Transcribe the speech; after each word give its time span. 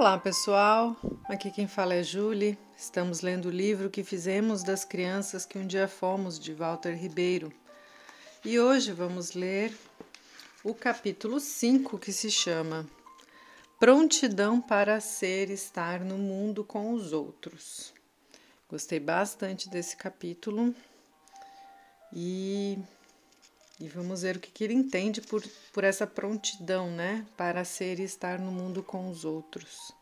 Olá 0.00 0.16
pessoal, 0.16 0.96
aqui 1.26 1.50
quem 1.50 1.68
fala 1.68 1.92
é 1.92 2.02
Julie. 2.02 2.56
Estamos 2.74 3.20
lendo 3.20 3.48
o 3.48 3.50
livro 3.50 3.90
que 3.90 4.02
fizemos 4.02 4.62
das 4.62 4.82
crianças 4.82 5.44
que 5.44 5.58
um 5.58 5.66
dia 5.66 5.86
fomos 5.86 6.40
de 6.40 6.54
Walter 6.54 6.96
Ribeiro. 6.96 7.52
E 8.42 8.58
hoje 8.58 8.92
vamos 8.92 9.34
ler 9.34 9.76
o 10.64 10.72
capítulo 10.72 11.38
5 11.38 11.98
que 11.98 12.14
se 12.14 12.30
chama 12.30 12.88
Prontidão 13.78 14.58
para 14.58 15.00
ser 15.00 15.50
estar 15.50 16.00
no 16.00 16.16
mundo 16.16 16.64
com 16.64 16.94
os 16.94 17.12
outros. 17.12 17.92
Gostei 18.70 18.98
bastante 18.98 19.68
desse 19.68 19.98
capítulo 19.98 20.74
e, 22.10 22.78
e 23.78 23.86
vamos 23.86 24.22
ver 24.22 24.36
o 24.36 24.40
que, 24.40 24.50
que 24.50 24.64
ele 24.64 24.72
entende 24.72 25.20
por, 25.20 25.42
por 25.74 25.84
essa 25.84 26.06
prontidão, 26.06 26.90
né, 26.90 27.26
para 27.36 27.66
ser 27.66 28.00
e 28.00 28.04
estar 28.04 28.38
no 28.38 28.50
mundo 28.50 28.82
com 28.82 29.10
os 29.10 29.26
outros. 29.26 29.99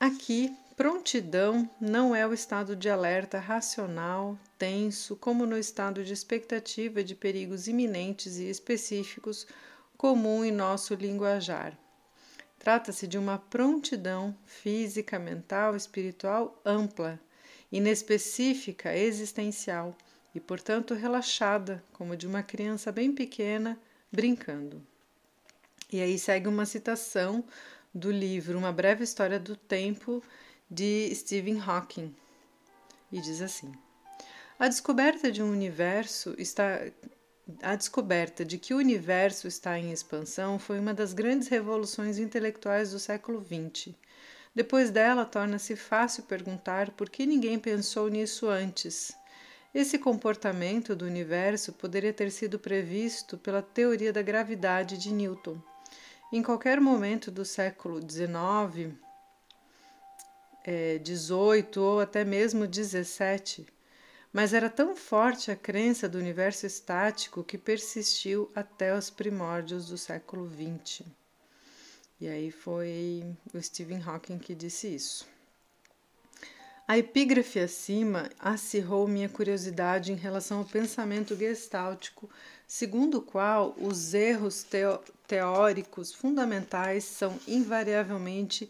Aqui, 0.00 0.56
prontidão 0.78 1.68
não 1.78 2.16
é 2.16 2.26
o 2.26 2.32
estado 2.32 2.74
de 2.74 2.88
alerta 2.88 3.38
racional, 3.38 4.38
tenso, 4.56 5.14
como 5.14 5.44
no 5.44 5.58
estado 5.58 6.02
de 6.02 6.10
expectativa 6.10 7.04
de 7.04 7.14
perigos 7.14 7.68
iminentes 7.68 8.38
e 8.38 8.48
específicos 8.48 9.46
comum 9.98 10.42
em 10.42 10.50
nosso 10.50 10.94
linguajar. 10.94 11.78
Trata-se 12.58 13.06
de 13.06 13.18
uma 13.18 13.36
prontidão 13.36 14.34
física, 14.46 15.18
mental, 15.18 15.76
espiritual 15.76 16.58
ampla, 16.64 17.20
inespecífica, 17.70 18.96
existencial 18.96 19.94
e, 20.34 20.40
portanto, 20.40 20.94
relaxada, 20.94 21.84
como 21.92 22.16
de 22.16 22.26
uma 22.26 22.42
criança 22.42 22.90
bem 22.90 23.12
pequena 23.12 23.78
brincando. 24.10 24.82
E 25.92 26.00
aí 26.00 26.18
segue 26.18 26.48
uma 26.48 26.64
citação 26.64 27.44
do 27.94 28.10
livro 28.10 28.58
Uma 28.58 28.72
Breve 28.72 29.04
História 29.04 29.38
do 29.38 29.56
Tempo 29.56 30.22
de 30.70 31.12
Stephen 31.14 31.60
Hawking 31.60 32.14
e 33.10 33.20
diz 33.20 33.42
assim: 33.42 33.72
A 34.58 34.68
descoberta 34.68 35.30
de 35.30 35.42
um 35.42 35.50
universo 35.50 36.34
está 36.38 36.80
a 37.62 37.74
descoberta 37.74 38.44
de 38.44 38.58
que 38.58 38.72
o 38.72 38.78
universo 38.78 39.48
está 39.48 39.78
em 39.78 39.90
expansão 39.90 40.58
foi 40.58 40.78
uma 40.78 40.94
das 40.94 41.12
grandes 41.12 41.48
revoluções 41.48 42.18
intelectuais 42.18 42.92
do 42.92 42.98
século 42.98 43.44
XX. 43.44 43.94
Depois 44.54 44.90
dela, 44.90 45.24
torna-se 45.24 45.74
fácil 45.76 46.24
perguntar 46.24 46.90
por 46.92 47.08
que 47.08 47.26
ninguém 47.26 47.58
pensou 47.58 48.08
nisso 48.08 48.48
antes. 48.48 49.12
Esse 49.72 49.98
comportamento 49.98 50.96
do 50.96 51.04
universo 51.04 51.72
poderia 51.72 52.12
ter 52.12 52.30
sido 52.30 52.58
previsto 52.58 53.38
pela 53.38 53.62
teoria 53.62 54.12
da 54.12 54.22
gravidade 54.22 54.98
de 54.98 55.12
Newton. 55.12 55.60
Em 56.32 56.44
qualquer 56.44 56.80
momento 56.80 57.28
do 57.28 57.44
século 57.44 58.00
XIX, 58.00 58.94
é, 60.64 60.98
18 60.98 61.80
ou 61.80 61.98
até 61.98 62.24
mesmo 62.24 62.68
17, 62.68 63.66
mas 64.32 64.54
era 64.54 64.70
tão 64.70 64.94
forte 64.94 65.50
a 65.50 65.56
crença 65.56 66.08
do 66.08 66.18
universo 66.18 66.66
estático 66.66 67.42
que 67.42 67.58
persistiu 67.58 68.48
até 68.54 68.96
os 68.96 69.10
primórdios 69.10 69.88
do 69.88 69.98
século 69.98 70.48
XX. 70.48 71.04
E 72.20 72.28
aí 72.28 72.52
foi 72.52 73.24
o 73.52 73.60
Stephen 73.60 74.00
Hawking 74.00 74.38
que 74.38 74.54
disse 74.54 74.86
isso. 74.94 75.26
A 76.86 76.98
epígrafe 76.98 77.58
acima 77.58 78.28
acirrou 78.38 79.06
minha 79.08 79.28
curiosidade 79.28 80.12
em 80.12 80.16
relação 80.16 80.58
ao 80.58 80.64
pensamento 80.64 81.36
gestáltico, 81.36 82.28
segundo 82.66 83.18
o 83.18 83.22
qual 83.22 83.74
os 83.78 84.12
erros 84.12 84.62
teóricos 85.30 86.12
fundamentais 86.12 87.04
são 87.04 87.38
invariavelmente 87.46 88.68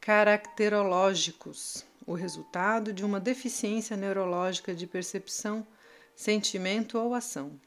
caracterológicos 0.00 1.84
o 2.06 2.14
resultado 2.14 2.92
de 2.92 3.04
uma 3.04 3.18
deficiência 3.18 3.96
neurológica 3.96 4.72
de 4.72 4.86
percepção, 4.86 5.66
sentimento 6.14 6.96
ou 6.96 7.12
ação. 7.12 7.60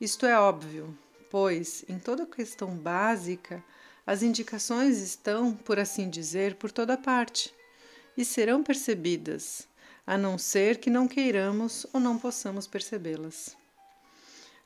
Isto 0.00 0.26
é 0.26 0.38
óbvio, 0.38 0.96
pois, 1.28 1.84
em 1.88 1.98
toda 1.98 2.24
questão 2.24 2.70
básica, 2.70 3.60
as 4.06 4.22
indicações 4.22 4.98
estão, 4.98 5.52
por 5.52 5.76
assim 5.80 6.08
dizer, 6.08 6.54
por 6.54 6.70
toda 6.70 6.96
parte 6.96 7.52
e 8.16 8.24
serão 8.24 8.62
percebidas, 8.62 9.66
a 10.06 10.16
não 10.16 10.38
ser 10.38 10.78
que 10.78 10.88
não 10.88 11.08
queiramos 11.08 11.84
ou 11.92 11.98
não 11.98 12.16
possamos 12.16 12.68
percebê-las. 12.68 13.56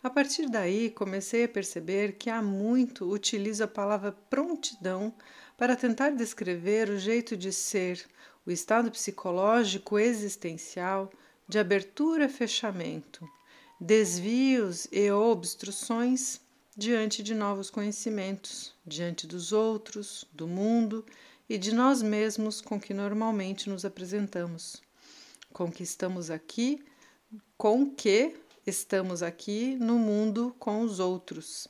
A 0.03 0.09
partir 0.09 0.49
daí, 0.49 0.91
comecei 0.91 1.45
a 1.45 1.49
perceber 1.49 2.13
que 2.13 2.31
há 2.31 2.41
muito 2.41 3.05
utilizo 3.11 3.63
a 3.65 3.69
palavra 3.69 4.13
prontidão 4.31 5.15
para 5.59 5.77
tentar 5.77 6.11
descrever 6.11 6.89
o 6.89 6.99
jeito 6.99 7.37
de 7.37 7.53
ser, 7.53 8.03
o 8.47 8.51
estado 8.51 8.91
psicológico 8.91 9.99
existencial 9.99 11.13
de 11.47 11.59
abertura-fechamento, 11.59 13.29
desvios 13.79 14.89
e 14.91 15.11
obstruções 15.11 16.41
diante 16.75 17.23
de 17.23 17.35
novos 17.35 17.69
conhecimentos, 17.69 18.75
diante 18.87 19.27
dos 19.27 19.53
outros, 19.53 20.25
do 20.33 20.49
mundo 20.49 21.05
e 21.47 21.59
de 21.59 21.75
nós 21.75 22.01
mesmos 22.01 22.63
com 22.63 22.81
que 22.81 22.95
normalmente 22.95 23.69
nos 23.69 23.85
apresentamos. 23.85 24.81
Com 25.53 25.71
que 25.71 25.83
estamos 25.83 26.31
aqui, 26.31 26.83
com 27.59 27.91
que 27.91 28.35
estamos 28.67 29.23
aqui 29.23 29.77
no 29.77 29.99
mundo 29.99 30.55
com 30.59 30.83
os 30.83 31.01
outros. 31.01 31.69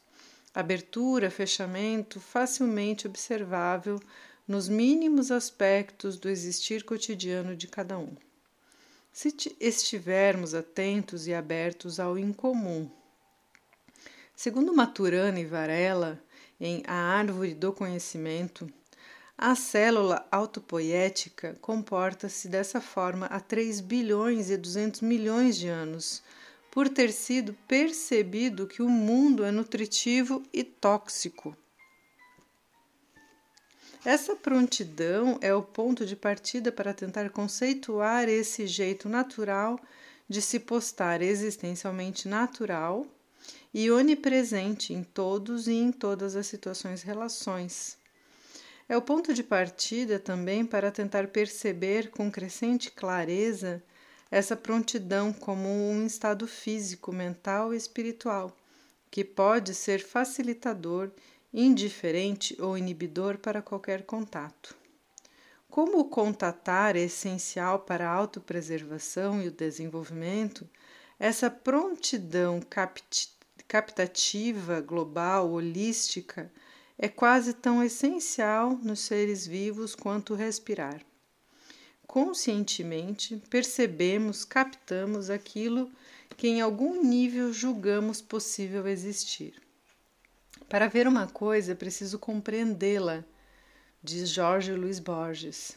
Abertura, 0.54 1.30
fechamento 1.30 2.18
facilmente 2.20 3.06
observável 3.06 4.00
nos 4.46 4.68
mínimos 4.68 5.30
aspectos 5.30 6.18
do 6.18 6.28
existir 6.28 6.82
cotidiano 6.82 7.54
de 7.54 7.68
cada 7.68 7.98
um. 7.98 8.16
Se 9.12 9.34
estivermos 9.60 10.54
atentos 10.54 11.26
e 11.26 11.34
abertos 11.34 12.00
ao 12.00 12.18
incomum. 12.18 12.90
Segundo 14.34 14.74
Maturana 14.74 15.38
e 15.38 15.44
Varela, 15.44 16.20
em 16.60 16.82
A 16.86 16.94
Árvore 16.94 17.54
do 17.54 17.72
Conhecimento, 17.72 18.68
a 19.42 19.54
célula 19.54 20.26
autopoética 20.30 21.56
comporta-se 21.60 22.48
dessa 22.48 22.80
forma 22.80 23.26
há 23.26 23.40
3 23.40 23.80
bilhões 23.80 24.50
e 24.50 24.56
200 24.56 25.00
milhões 25.00 25.56
de 25.56 25.68
anos, 25.68 26.22
por 26.70 26.88
ter 26.88 27.12
sido 27.12 27.52
percebido 27.66 28.66
que 28.66 28.82
o 28.82 28.88
mundo 28.88 29.44
é 29.44 29.50
nutritivo 29.50 30.42
e 30.52 30.62
tóxico 30.62 31.56
essa 34.04 34.34
prontidão 34.34 35.38
é 35.42 35.52
o 35.54 35.62
ponto 35.62 36.06
de 36.06 36.16
partida 36.16 36.72
para 36.72 36.94
tentar 36.94 37.28
conceituar 37.28 38.30
esse 38.30 38.66
jeito 38.66 39.10
natural 39.10 39.78
de 40.26 40.40
se 40.40 40.58
postar 40.58 41.20
existencialmente 41.20 42.26
natural 42.26 43.06
e 43.74 43.90
onipresente 43.90 44.94
em 44.94 45.02
todos 45.02 45.68
e 45.68 45.74
em 45.74 45.92
todas 45.92 46.34
as 46.34 46.46
situações 46.46 47.02
e 47.02 47.06
relações. 47.06 47.98
É 48.88 48.96
o 48.96 49.02
ponto 49.02 49.34
de 49.34 49.42
partida 49.42 50.18
também 50.18 50.64
para 50.64 50.90
tentar 50.90 51.26
perceber 51.28 52.10
com 52.10 52.30
crescente 52.30 52.90
clareza 52.90 53.82
essa 54.30 54.54
prontidão 54.54 55.32
como 55.32 55.68
um 55.68 56.06
estado 56.06 56.46
físico, 56.46 57.12
mental 57.12 57.74
e 57.74 57.76
espiritual, 57.76 58.56
que 59.10 59.24
pode 59.24 59.74
ser 59.74 59.98
facilitador 60.04 61.10
indiferente 61.52 62.56
ou 62.60 62.78
inibidor 62.78 63.38
para 63.38 63.60
qualquer 63.60 64.04
contato. 64.04 64.76
Como 65.68 65.98
o 65.98 66.04
contatar 66.04 66.96
é 66.96 67.00
essencial 67.00 67.80
para 67.80 68.08
a 68.08 68.12
autopreservação 68.12 69.42
e 69.42 69.48
o 69.48 69.52
desenvolvimento, 69.52 70.68
essa 71.18 71.50
prontidão 71.50 72.60
captativa, 73.68 74.80
global, 74.80 75.50
holística, 75.50 76.50
é 76.98 77.08
quase 77.08 77.54
tão 77.54 77.82
essencial 77.82 78.78
nos 78.82 79.00
seres 79.00 79.46
vivos 79.46 79.94
quanto 79.94 80.34
respirar. 80.34 81.00
Conscientemente 82.10 83.40
percebemos, 83.48 84.44
captamos 84.44 85.30
aquilo 85.30 85.88
que 86.36 86.48
em 86.48 86.60
algum 86.60 87.04
nível 87.04 87.52
julgamos 87.52 88.20
possível 88.20 88.88
existir. 88.88 89.54
Para 90.68 90.88
ver 90.88 91.06
uma 91.06 91.28
coisa, 91.28 91.70
é 91.70 91.74
preciso 91.76 92.18
compreendê-la, 92.18 93.24
diz 94.02 94.28
Jorge 94.28 94.72
Luiz 94.72 94.98
Borges. 94.98 95.76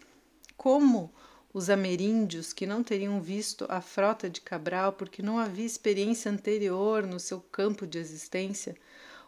Como 0.58 1.14
os 1.54 1.70
ameríndios 1.70 2.52
que 2.52 2.66
não 2.66 2.82
teriam 2.82 3.22
visto 3.22 3.68
a 3.70 3.80
frota 3.80 4.28
de 4.28 4.42
Cabral 4.42 4.94
porque 4.94 5.22
não 5.22 5.38
havia 5.38 5.68
experiência 5.68 6.32
anterior 6.32 7.06
no 7.06 7.20
seu 7.20 7.42
campo 7.42 7.86
de 7.86 8.00
existência 8.00 8.76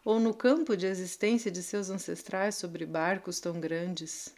ou 0.04 0.20
no 0.20 0.34
campo 0.34 0.76
de 0.76 0.88
existência 0.88 1.52
de 1.52 1.62
seus 1.62 1.92
ancestrais 1.92 2.56
sobre 2.56 2.84
barcos 2.84 3.40
tão 3.40 3.60
grandes. 3.60 4.34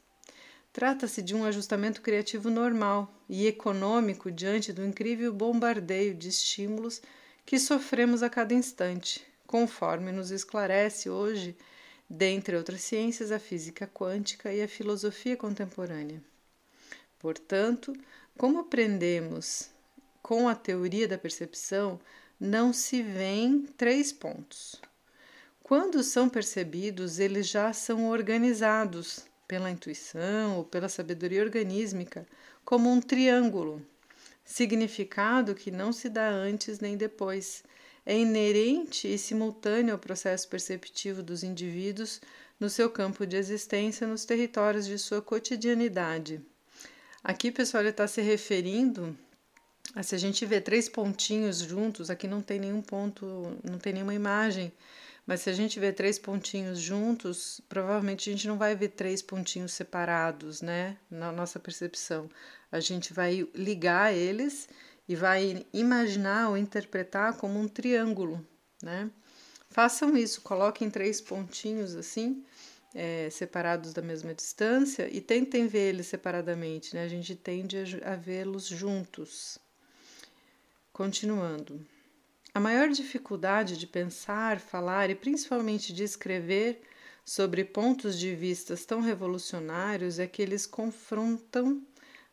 Trata-se 0.78 1.24
de 1.24 1.34
um 1.34 1.44
ajustamento 1.44 2.04
criativo 2.04 2.52
normal 2.52 3.12
e 3.28 3.48
econômico 3.48 4.32
diante 4.32 4.72
do 4.72 4.86
incrível 4.86 5.34
bombardeio 5.34 6.14
de 6.14 6.30
estímulos 6.30 7.02
que 7.44 7.58
sofremos 7.58 8.22
a 8.22 8.30
cada 8.30 8.54
instante, 8.54 9.26
conforme 9.48 10.12
nos 10.12 10.30
esclarece 10.30 11.10
hoje 11.10 11.58
dentre 12.08 12.56
outras 12.56 12.82
ciências, 12.82 13.32
a 13.32 13.40
física 13.40 13.90
quântica 13.92 14.54
e 14.54 14.62
a 14.62 14.68
filosofia 14.68 15.36
contemporânea. 15.36 16.22
Portanto, 17.18 17.92
como 18.38 18.60
aprendemos 18.60 19.72
com 20.22 20.48
a 20.48 20.54
teoria 20.54 21.08
da 21.08 21.18
percepção, 21.18 22.00
não 22.40 22.72
se 22.72 23.02
vêem 23.02 23.66
três 23.76 24.14
pontos. 24.14 24.80
Quando 25.64 26.04
são 26.04 26.30
percebidos, 26.30 27.18
eles 27.18 27.48
já 27.48 27.74
são 27.74 28.08
organizados 28.08 29.26
pela 29.48 29.72
intuição 29.72 30.58
ou 30.58 30.64
pela 30.64 30.90
sabedoria 30.90 31.44
organísmica 31.44 32.26
como 32.66 32.92
um 32.92 33.00
triângulo, 33.00 33.82
significado 34.44 35.56
que 35.56 35.72
não 35.72 35.94
se 35.94 36.10
dá 36.10 36.30
antes 36.30 36.80
nem 36.80 36.98
depois. 36.98 37.64
É 38.06 38.18
inerente 38.18 39.08
e 39.08 39.18
simultâneo 39.18 39.94
ao 39.94 40.00
processo 40.00 40.48
perceptivo 40.48 41.22
dos 41.22 41.44
indivíduos 41.44 42.22
no 42.60 42.70
seu 42.70 42.90
campo 42.90 43.26
de 43.26 43.36
existência, 43.36 44.08
nos 44.08 44.26
territórios 44.26 44.86
de 44.86 44.98
sua 44.98 45.22
cotidianidade. 45.22 46.42
Aqui, 47.24 47.52
pessoal, 47.52 47.84
ele 47.84 47.90
está 47.90 48.08
se 48.08 48.22
referindo 48.22 49.18
a 49.94 50.04
se 50.04 50.16
a 50.16 50.18
gente 50.18 50.46
vê 50.46 50.62
três 50.62 50.88
pontinhos 50.88 51.60
juntos, 51.60 52.10
aqui 52.10 52.28
não 52.28 52.42
tem 52.42 52.60
nenhum 52.60 52.82
ponto, 52.82 53.58
não 53.64 53.80
tem 53.80 53.94
nenhuma 53.94 54.14
imagem, 54.14 54.72
mas 55.28 55.42
se 55.42 55.50
a 55.50 55.54
gente 55.54 55.78
vê 55.78 55.92
três 55.92 56.18
pontinhos 56.18 56.80
juntos, 56.80 57.60
provavelmente 57.68 58.30
a 58.30 58.34
gente 58.34 58.48
não 58.48 58.58
vai 58.58 58.74
ver 58.74 58.88
três 58.88 59.22
pontinhos 59.22 59.74
separados, 59.74 60.62
né? 60.62 60.96
Na 61.12 61.34
nossa 61.34 61.60
percepção. 61.60 62.30
A 62.72 62.80
gente 62.80 63.12
vai 63.14 63.46
ligar 63.54 64.14
eles 64.14 64.70
e 65.08 65.18
vai 65.18 65.66
imaginar 65.74 66.48
ou 66.50 66.58
interpretar 66.58 67.34
como 67.36 67.60
um 67.60 67.68
triângulo, 67.68 68.46
né? 68.82 69.12
Façam 69.70 70.16
isso, 70.16 70.42
coloquem 70.42 70.90
três 70.90 71.20
pontinhos 71.20 71.94
assim, 71.98 72.46
é, 72.96 73.30
separados 73.30 73.92
da 73.92 74.02
mesma 74.02 74.34
distância 74.34 75.14
e 75.14 75.20
tentem 75.20 75.68
ver 75.68 75.90
eles 75.90 76.08
separadamente, 76.08 76.96
né? 76.96 77.04
A 77.04 77.10
gente 77.10 77.36
tende 77.36 77.78
a, 77.78 78.14
a 78.14 78.16
vê-los 78.16 78.66
juntos. 78.66 79.60
Continuando. 80.94 81.86
A 82.58 82.60
maior 82.60 82.90
dificuldade 82.90 83.78
de 83.78 83.86
pensar, 83.86 84.60
falar 84.60 85.12
e 85.12 85.16
principalmente 85.16 85.94
de 85.94 86.04
escrever 86.04 86.82
sobre 87.24 87.64
pontos 87.64 88.18
de 88.18 88.34
vistas 88.34 88.84
tão 88.84 89.00
revolucionários 89.00 90.18
é 90.18 90.26
que 90.26 90.42
eles 90.42 90.66
confrontam, 90.66 91.84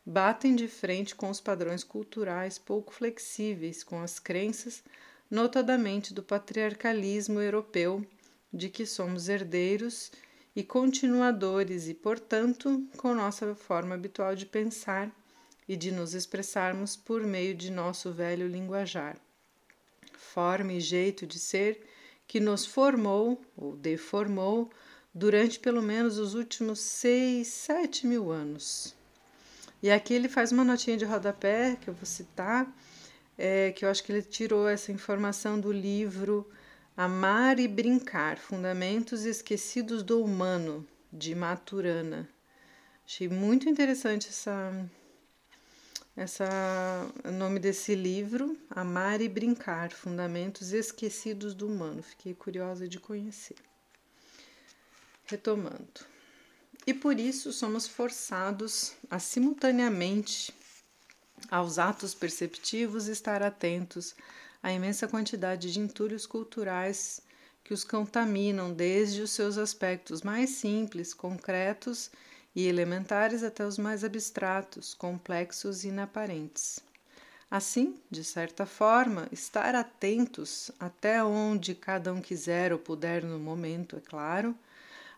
batem 0.03 0.55
de 0.55 0.67
frente 0.67 1.13
com 1.13 1.29
os 1.29 1.39
padrões 1.39 1.83
culturais 1.83 2.57
pouco 2.57 2.91
flexíveis 2.91 3.83
com 3.83 4.01
as 4.01 4.17
crenças, 4.17 4.83
notadamente 5.29 6.11
do 6.11 6.23
patriarcalismo 6.23 7.39
europeu, 7.39 8.03
de 8.51 8.67
que 8.67 8.83
somos 8.83 9.29
herdeiros 9.29 10.11
e 10.55 10.63
continuadores 10.63 11.87
e, 11.87 11.93
portanto, 11.93 12.83
com 12.97 13.13
nossa 13.13 13.53
forma 13.53 13.93
habitual 13.93 14.35
de 14.35 14.47
pensar 14.47 15.15
e 15.69 15.77
de 15.77 15.91
nos 15.91 16.15
expressarmos 16.15 16.95
por 16.95 17.21
meio 17.21 17.53
de 17.53 17.69
nosso 17.69 18.11
velho 18.11 18.47
linguajar 18.47 19.23
forma 20.25 20.73
e 20.73 20.79
jeito 20.79 21.25
de 21.25 21.39
ser 21.39 21.81
que 22.27 22.39
nos 22.39 22.65
formou 22.65 23.41
ou 23.55 23.75
deformou 23.75 24.69
durante 25.13 25.59
pelo 25.59 25.81
menos 25.81 26.17
os 26.17 26.33
últimos 26.33 26.79
seis, 26.79 27.47
sete 27.47 28.05
mil 28.05 28.31
anos. 28.31 28.95
E 29.81 29.89
aqui 29.91 30.13
ele 30.13 30.27
faz 30.27 30.51
uma 30.51 30.63
notinha 30.63 30.97
de 30.97 31.05
rodapé 31.05 31.77
que 31.79 31.87
eu 31.89 31.93
vou 31.93 32.05
citar, 32.05 32.67
é, 33.37 33.71
que 33.71 33.85
eu 33.85 33.89
acho 33.89 34.03
que 34.03 34.11
ele 34.11 34.21
tirou 34.21 34.67
essa 34.67 34.91
informação 34.91 35.59
do 35.59 35.71
livro 35.71 36.49
Amar 36.97 37.59
e 37.59 37.67
Brincar 37.67 38.37
Fundamentos 38.37 39.25
Esquecidos 39.25 40.01
do 40.01 40.21
Humano, 40.23 40.87
de 41.11 41.35
Maturana. 41.35 42.27
Achei 43.05 43.27
muito 43.27 43.69
interessante 43.69 44.29
essa, 44.29 44.89
essa 46.15 47.11
o 47.23 47.31
nome 47.31 47.59
desse 47.59 47.93
livro, 47.93 48.57
Amar 48.69 49.19
e 49.21 49.27
Brincar, 49.27 49.91
Fundamentos 49.91 50.71
Esquecidos 50.71 51.53
do 51.53 51.67
Humano. 51.67 52.01
Fiquei 52.01 52.33
curiosa 52.33 52.87
de 52.87 52.99
conhecer. 52.99 53.57
Retomando. 55.25 56.05
E 56.87 56.93
por 56.93 57.19
isso 57.19 57.51
somos 57.51 57.87
forçados 57.87 58.93
a 59.09 59.19
simultaneamente 59.19 60.53
aos 61.49 61.77
atos 61.77 62.13
perceptivos 62.13 63.07
estar 63.07 63.43
atentos 63.43 64.15
à 64.63 64.71
imensa 64.71 65.07
quantidade 65.07 65.71
de 65.71 65.79
entulhos 65.79 66.25
culturais 66.25 67.21
que 67.63 67.73
os 67.73 67.83
contaminam 67.83 68.71
desde 68.71 69.21
os 69.21 69.31
seus 69.31 69.57
aspectos 69.57 70.21
mais 70.21 70.51
simples, 70.51 71.13
concretos 71.13 72.11
e 72.55 72.67
elementares 72.67 73.43
até 73.43 73.65
os 73.65 73.77
mais 73.77 74.03
abstratos, 74.03 74.93
complexos 74.93 75.83
e 75.83 75.89
inaparentes. 75.89 76.79
Assim, 77.51 77.95
de 78.09 78.23
certa 78.23 78.65
forma, 78.65 79.27
estar 79.31 79.75
atentos 79.75 80.71
até 80.79 81.23
onde 81.23 81.75
cada 81.75 82.13
um 82.13 82.21
quiser 82.21 82.73
ou 82.73 82.79
puder 82.79 83.23
no 83.23 83.37
momento, 83.37 83.97
é 83.97 83.99
claro, 83.99 84.55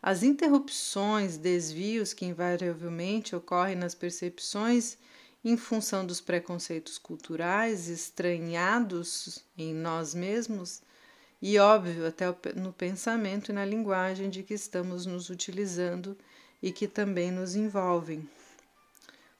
as 0.02 0.24
interrupções, 0.24 1.38
desvios 1.38 2.14
que 2.14 2.26
invariavelmente 2.26 3.36
ocorrem 3.36 3.76
nas 3.76 3.96
percepções 3.96 4.98
em 5.44 5.56
função 5.56 6.06
dos 6.06 6.20
preconceitos 6.20 6.98
culturais 6.98 7.88
estranhados 7.88 9.44
em 9.58 9.74
nós 9.74 10.14
mesmos 10.14 10.82
e, 11.42 11.58
óbvio, 11.58 12.06
até 12.06 12.26
no 12.56 12.74
pensamento 12.74 13.50
e 13.50 13.54
na 13.54 13.64
linguagem 13.64 14.30
de 14.30 14.44
que 14.44 14.54
estamos 14.54 15.06
nos 15.06 15.30
utilizando 15.30 16.18
e 16.62 16.72
que 16.72 16.88
também 16.88 17.32
nos 17.32 17.56
envolvem. 17.56 18.28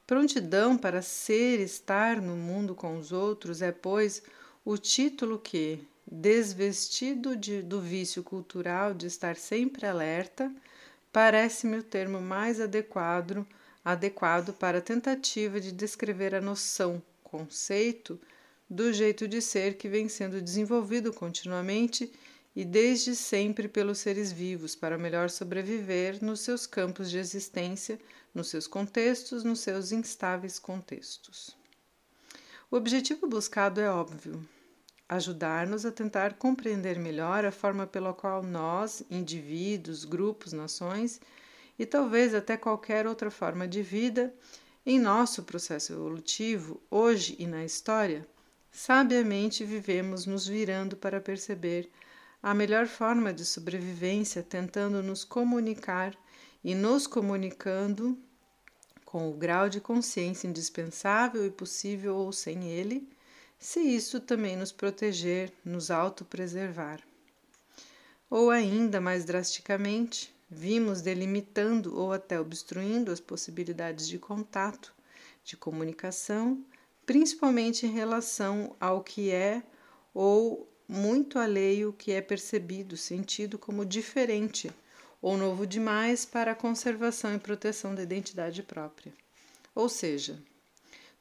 Prontidão 0.06 0.78
para 0.78 1.02
ser 1.02 1.60
estar 1.60 2.22
no 2.22 2.36
mundo 2.36 2.74
com 2.74 2.98
os 2.98 3.12
outros 3.12 3.62
é, 3.62 3.72
pois, 3.72 4.24
o 4.64 4.78
título 4.78 5.38
que, 5.38 5.80
desvestido 6.10 7.36
de, 7.36 7.62
do 7.62 7.82
vício 7.82 8.24
cultural 8.24 8.94
de 8.94 9.08
estar 9.08 9.36
sempre 9.36 9.86
alerta, 9.86 10.50
parece-me 11.12 11.78
o 11.78 11.84
termo 11.84 12.22
mais 12.22 12.62
adequado, 12.62 13.46
adequado 13.84 14.54
para 14.54 14.78
a 14.78 14.82
tentativa 14.82 15.60
de 15.60 15.72
descrever 15.72 16.34
a 16.34 16.42
noção, 16.42 17.02
conceito, 17.24 18.20
do 18.70 18.92
jeito 18.94 19.28
de 19.28 19.42
ser 19.42 19.76
que 19.76 19.88
vem 19.88 20.08
sendo 20.08 20.42
desenvolvido 20.42 21.14
continuamente 21.14 22.12
e 22.58 22.66
desde 22.66 23.16
sempre 23.16 23.68
pelos 23.68 24.00
seres 24.00 24.32
vivos 24.32 24.76
para 24.76 24.98
melhor 24.98 25.30
sobreviver 25.30 26.18
nos 26.26 26.40
seus 26.40 26.66
campos 26.66 27.08
de 27.08 27.20
existência, 27.20 28.00
nos 28.34 28.48
seus 28.48 28.66
contextos, 28.66 29.44
nos 29.44 29.60
seus 29.60 29.92
instáveis 29.92 30.58
contextos. 30.58 31.56
O 32.72 32.76
objetivo 32.76 33.28
buscado 33.28 33.80
é 33.80 33.88
óbvio: 33.88 34.44
ajudar-nos 35.08 35.86
a 35.86 35.92
tentar 35.92 36.34
compreender 36.34 36.98
melhor 36.98 37.46
a 37.46 37.52
forma 37.52 37.86
pela 37.86 38.12
qual 38.12 38.42
nós, 38.42 39.04
indivíduos, 39.08 40.04
grupos, 40.04 40.52
nações 40.52 41.22
e 41.78 41.86
talvez 41.86 42.34
até 42.34 42.58
qualquer 42.58 43.06
outra 43.06 43.30
forma 43.30 43.68
de 43.68 43.84
vida, 43.84 44.34
em 44.84 44.98
nosso 44.98 45.44
processo 45.44 45.94
evolutivo, 45.94 46.82
hoje 46.90 47.36
e 47.38 47.46
na 47.46 47.64
história, 47.64 48.28
sabiamente 48.72 49.64
vivemos 49.64 50.26
nos 50.26 50.48
virando 50.48 50.98
para 50.98 51.22
perceber 51.22 51.92
a 52.42 52.54
melhor 52.54 52.88
forma 52.88 53.34
de 53.34 53.44
sobrevivência 53.44 54.44
tentando 54.44 55.02
nos 55.02 55.24
comunicar 55.24 56.16
e 56.64 56.76
nos 56.76 57.08
comunicando 57.08 58.18
com 59.06 59.30
o 59.30 59.34
grau 59.34 59.70
de 59.70 59.80
consciência 59.80 60.48
indispensável 60.48 61.46
e 61.46 61.50
possível 61.50 62.16
ou 62.16 62.32
sem 62.32 62.70
ele, 62.70 63.10
se 63.58 63.80
isso 63.80 64.20
também 64.20 64.56
nos 64.56 64.72
proteger, 64.72 65.52
nos 65.64 65.90
autopreservar. 65.90 67.02
Ou 68.30 68.52
ainda 68.52 69.00
mais 69.00 69.24
drasticamente, 69.24 70.36
vimos 70.50 71.02
delimitando 71.02 71.98
ou 71.98 72.12
até 72.12 72.40
obstruindo 72.40 73.12
as 73.12 73.20
possibilidades 73.20 74.08
de 74.08 74.20
contato, 74.20 74.94
de 75.44 75.56
comunicação, 75.56 76.64
principalmente 77.06 77.86
em 77.86 77.92
relação 77.92 78.76
ao 78.80 79.02
que 79.02 79.32
é 79.32 79.64
ou 80.14 80.70
muito 80.88 81.38
alheio 81.38 81.94
que 81.94 82.12
é 82.12 82.22
percebido, 82.22 82.96
sentido 82.96 83.58
como 83.58 83.86
diferente 83.86 84.72
ou 85.22 85.38
novo 85.38 85.66
demais 85.66 86.26
para 86.26 86.52
a 86.52 86.56
conservação 86.56 87.36
e 87.36 87.40
proteção 87.40 87.94
da 87.94 88.04
identidade 88.04 88.64
própria. 88.64 89.14
Ou 89.76 89.90
seja, 89.90 90.40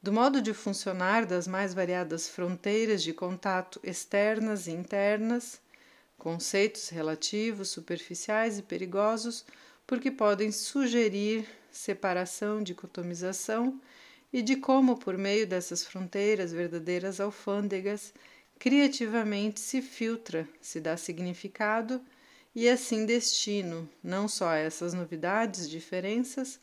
do 0.01 0.13
modo 0.13 0.41
de 0.41 0.53
funcionar 0.53 1.25
das 1.25 1.47
mais 1.47 1.73
variadas 1.73 2.29
fronteiras 2.29 3.03
de 3.03 3.13
contato 3.13 3.79
externas 3.83 4.67
e 4.67 4.71
internas, 4.71 5.59
conceitos 6.17 6.89
relativos, 6.89 7.69
superficiais 7.69 8.59
e 8.59 8.63
perigosos, 8.63 9.45
porque 9.85 10.11
podem 10.11 10.51
sugerir 10.51 11.47
separação, 11.71 12.61
dicotomização 12.61 13.79
e 14.31 14.41
de 14.41 14.57
como, 14.57 14.97
por 14.97 15.17
meio 15.17 15.47
dessas 15.47 15.83
fronteiras, 15.83 16.51
verdadeiras 16.51 17.19
alfândegas, 17.19 18.13
criativamente 18.59 19.59
se 19.59 19.81
filtra, 19.81 20.47
se 20.61 20.79
dá 20.79 20.97
significado 20.97 22.01
e 22.55 22.67
assim 22.67 23.05
destino 23.05 23.87
não 24.03 24.27
só 24.27 24.49
a 24.49 24.57
essas 24.57 24.93
novidades, 24.93 25.69
diferenças, 25.69 26.59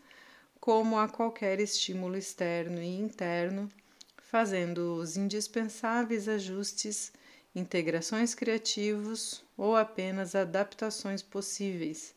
como 0.61 0.99
a 0.99 1.09
qualquer 1.09 1.61
estímulo 1.61 2.17
externo 2.17 2.83
e 2.83 2.99
interno, 2.99 3.69
fazendo 4.17 4.97
os 4.97 5.17
indispensáveis 5.17 6.29
ajustes, 6.29 7.13
integrações 7.55 8.35
criativos 8.35 9.45
ou 9.57 9.77
apenas 9.77 10.35
adaptações 10.35 11.23
possíveis 11.23 12.15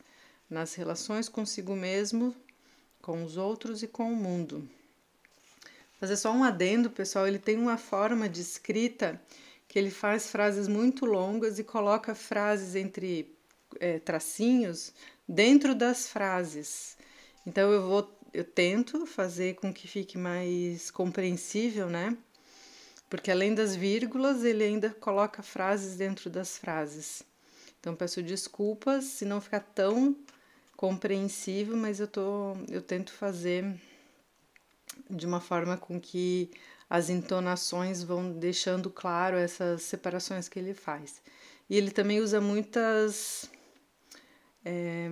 nas 0.50 0.74
relações 0.74 1.28
consigo 1.28 1.76
mesmo, 1.76 2.34
com 3.02 3.22
os 3.22 3.36
outros 3.36 3.82
e 3.82 3.86
com 3.86 4.12
o 4.12 4.16
mundo. 4.16 4.68
Fazer 6.00 6.16
só 6.16 6.32
um 6.32 6.42
adendo, 6.42 6.90
pessoal, 6.90 7.26
ele 7.26 7.38
tem 7.38 7.56
uma 7.56 7.76
forma 7.76 8.28
de 8.28 8.40
escrita 8.40 9.20
que 9.68 9.78
ele 9.78 9.90
faz 9.90 10.30
frases 10.30 10.66
muito 10.66 11.04
longas 11.04 11.58
e 11.58 11.64
coloca 11.64 12.14
frases 12.14 12.74
entre 12.74 13.36
é, 13.78 13.98
tracinhos 13.98 14.94
dentro 15.28 15.74
das 15.74 16.08
frases. 16.08 16.96
Então 17.46 17.70
eu 17.70 17.86
vou, 17.86 18.18
eu 18.32 18.44
tento 18.44 19.04
fazer 19.06 19.56
com 19.56 19.72
que 19.72 19.86
fique 19.86 20.16
mais 20.16 20.90
compreensível, 20.90 21.88
né? 21.90 22.16
Porque 23.10 23.30
além 23.30 23.54
das 23.54 23.76
vírgulas, 23.76 24.42
ele 24.44 24.64
ainda 24.64 24.90
coloca 24.90 25.42
frases 25.42 25.96
dentro 25.96 26.28
das 26.30 26.58
frases. 26.58 27.22
Então 27.78 27.94
peço 27.94 28.22
desculpas 28.22 29.04
se 29.04 29.24
não 29.24 29.40
ficar 29.40 29.60
tão 29.60 30.16
compreensível, 30.76 31.76
mas 31.76 32.00
eu 32.00 32.08
tô, 32.08 32.54
eu 32.70 32.80
tento 32.80 33.12
fazer 33.12 33.64
de 35.10 35.26
uma 35.26 35.40
forma 35.40 35.76
com 35.76 36.00
que 36.00 36.50
as 36.88 37.10
entonações 37.10 38.02
vão 38.02 38.32
deixando 38.32 38.90
claro 38.90 39.36
essas 39.36 39.82
separações 39.82 40.48
que 40.48 40.58
ele 40.58 40.74
faz. 40.74 41.20
E 41.68 41.76
ele 41.76 41.90
também 41.90 42.20
usa 42.20 42.40
muitas 42.40 43.50
é, 44.64 45.08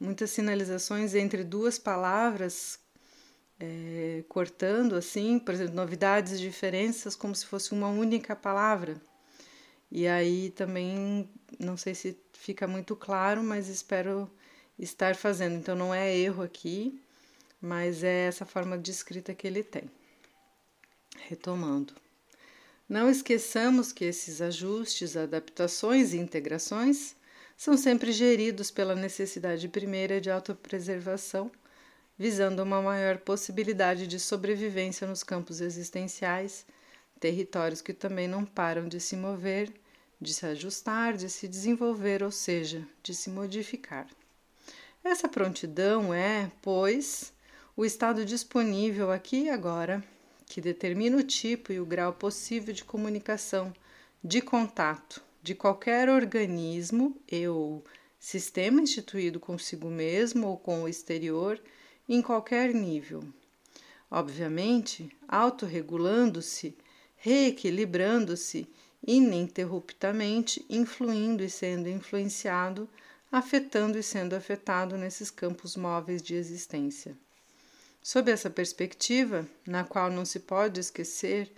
muitas 0.00 0.30
sinalizações 0.30 1.14
entre 1.14 1.42
duas 1.44 1.78
palavras, 1.78 2.78
é, 3.60 4.24
cortando 4.28 4.94
assim, 4.94 5.38
por 5.38 5.54
exemplo, 5.54 5.74
novidades 5.74 6.34
e 6.34 6.38
diferenças, 6.38 7.16
como 7.16 7.34
se 7.34 7.46
fosse 7.46 7.72
uma 7.72 7.88
única 7.88 8.36
palavra. 8.36 9.00
E 9.90 10.06
aí 10.06 10.50
também 10.50 11.28
não 11.58 11.76
sei 11.76 11.94
se 11.94 12.16
fica 12.32 12.66
muito 12.66 12.94
claro, 12.94 13.42
mas 13.42 13.68
espero 13.68 14.30
estar 14.78 15.16
fazendo. 15.16 15.56
Então 15.56 15.74
não 15.74 15.94
é 15.94 16.16
erro 16.16 16.42
aqui, 16.42 17.02
mas 17.60 18.04
é 18.04 18.26
essa 18.26 18.44
forma 18.46 18.78
de 18.78 18.90
escrita 18.90 19.34
que 19.34 19.46
ele 19.46 19.62
tem. 19.62 19.90
Retomando. 21.26 21.94
Não 22.88 23.10
esqueçamos 23.10 23.92
que 23.92 24.04
esses 24.04 24.40
ajustes, 24.40 25.16
adaptações 25.16 26.14
e 26.14 26.18
integrações 26.18 27.14
são 27.56 27.76
sempre 27.76 28.12
geridos 28.12 28.70
pela 28.70 28.94
necessidade 28.94 29.68
primeira 29.68 30.20
de 30.20 30.30
autopreservação, 30.30 31.50
visando 32.16 32.62
uma 32.62 32.80
maior 32.80 33.18
possibilidade 33.18 34.06
de 34.06 34.18
sobrevivência 34.18 35.06
nos 35.06 35.22
campos 35.22 35.60
existenciais, 35.60 36.64
territórios 37.20 37.82
que 37.82 37.92
também 37.92 38.26
não 38.26 38.44
param 38.44 38.88
de 38.88 39.00
se 39.00 39.16
mover, 39.16 39.72
de 40.20 40.32
se 40.32 40.46
ajustar, 40.46 41.14
de 41.14 41.28
se 41.28 41.46
desenvolver, 41.46 42.22
ou 42.22 42.30
seja, 42.30 42.86
de 43.02 43.14
se 43.14 43.28
modificar. 43.28 44.06
Essa 45.04 45.28
prontidão 45.28 46.14
é, 46.14 46.50
pois, 46.62 47.32
o 47.76 47.84
estado 47.84 48.24
disponível 48.24 49.12
aqui 49.12 49.44
e 49.44 49.50
agora 49.50 50.02
que 50.48 50.60
determina 50.60 51.16
o 51.16 51.22
tipo 51.22 51.72
e 51.72 51.78
o 51.78 51.86
grau 51.86 52.12
possível 52.12 52.72
de 52.72 52.84
comunicação, 52.84 53.72
de 54.24 54.40
contato 54.40 55.22
de 55.42 55.54
qualquer 55.54 56.08
organismo 56.08 57.16
e 57.30 57.46
ou 57.46 57.84
sistema 58.18 58.80
instituído 58.80 59.38
consigo 59.38 59.88
mesmo 59.88 60.48
ou 60.48 60.58
com 60.58 60.82
o 60.82 60.88
exterior 60.88 61.60
em 62.08 62.20
qualquer 62.20 62.74
nível. 62.74 63.22
Obviamente, 64.10 65.10
autorregulando-se, 65.28 66.76
reequilibrando-se 67.16 68.68
ininterruptamente, 69.06 70.64
influindo 70.68 71.44
e 71.44 71.50
sendo 71.50 71.88
influenciado, 71.88 72.88
afetando 73.30 73.98
e 73.98 74.02
sendo 74.02 74.34
afetado 74.34 74.96
nesses 74.96 75.30
campos 75.30 75.76
móveis 75.76 76.22
de 76.22 76.34
existência. 76.34 77.16
Sob 78.10 78.30
essa 78.30 78.48
perspectiva, 78.48 79.46
na 79.66 79.84
qual 79.84 80.10
não 80.10 80.24
se 80.24 80.40
pode 80.40 80.80
esquecer 80.80 81.52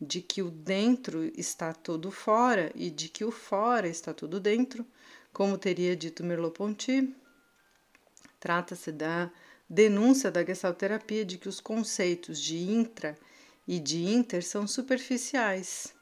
de 0.00 0.22
que 0.22 0.40
o 0.40 0.50
dentro 0.50 1.30
está 1.38 1.74
todo 1.74 2.10
fora 2.10 2.72
e 2.74 2.88
de 2.88 3.10
que 3.10 3.22
o 3.22 3.30
fora 3.30 3.86
está 3.86 4.14
todo 4.14 4.40
dentro, 4.40 4.86
como 5.30 5.58
teria 5.58 5.94
dito 5.94 6.24
Merleau-Ponty, 6.24 7.14
trata-se 8.40 8.90
da 8.90 9.30
denúncia 9.68 10.30
da 10.30 10.42
gestalterapia 10.42 11.22
de 11.22 11.36
que 11.36 11.50
os 11.50 11.60
conceitos 11.60 12.40
de 12.40 12.56
intra 12.56 13.14
e 13.68 13.78
de 13.78 14.02
inter 14.02 14.42
são 14.42 14.66
superficiais. 14.66 15.92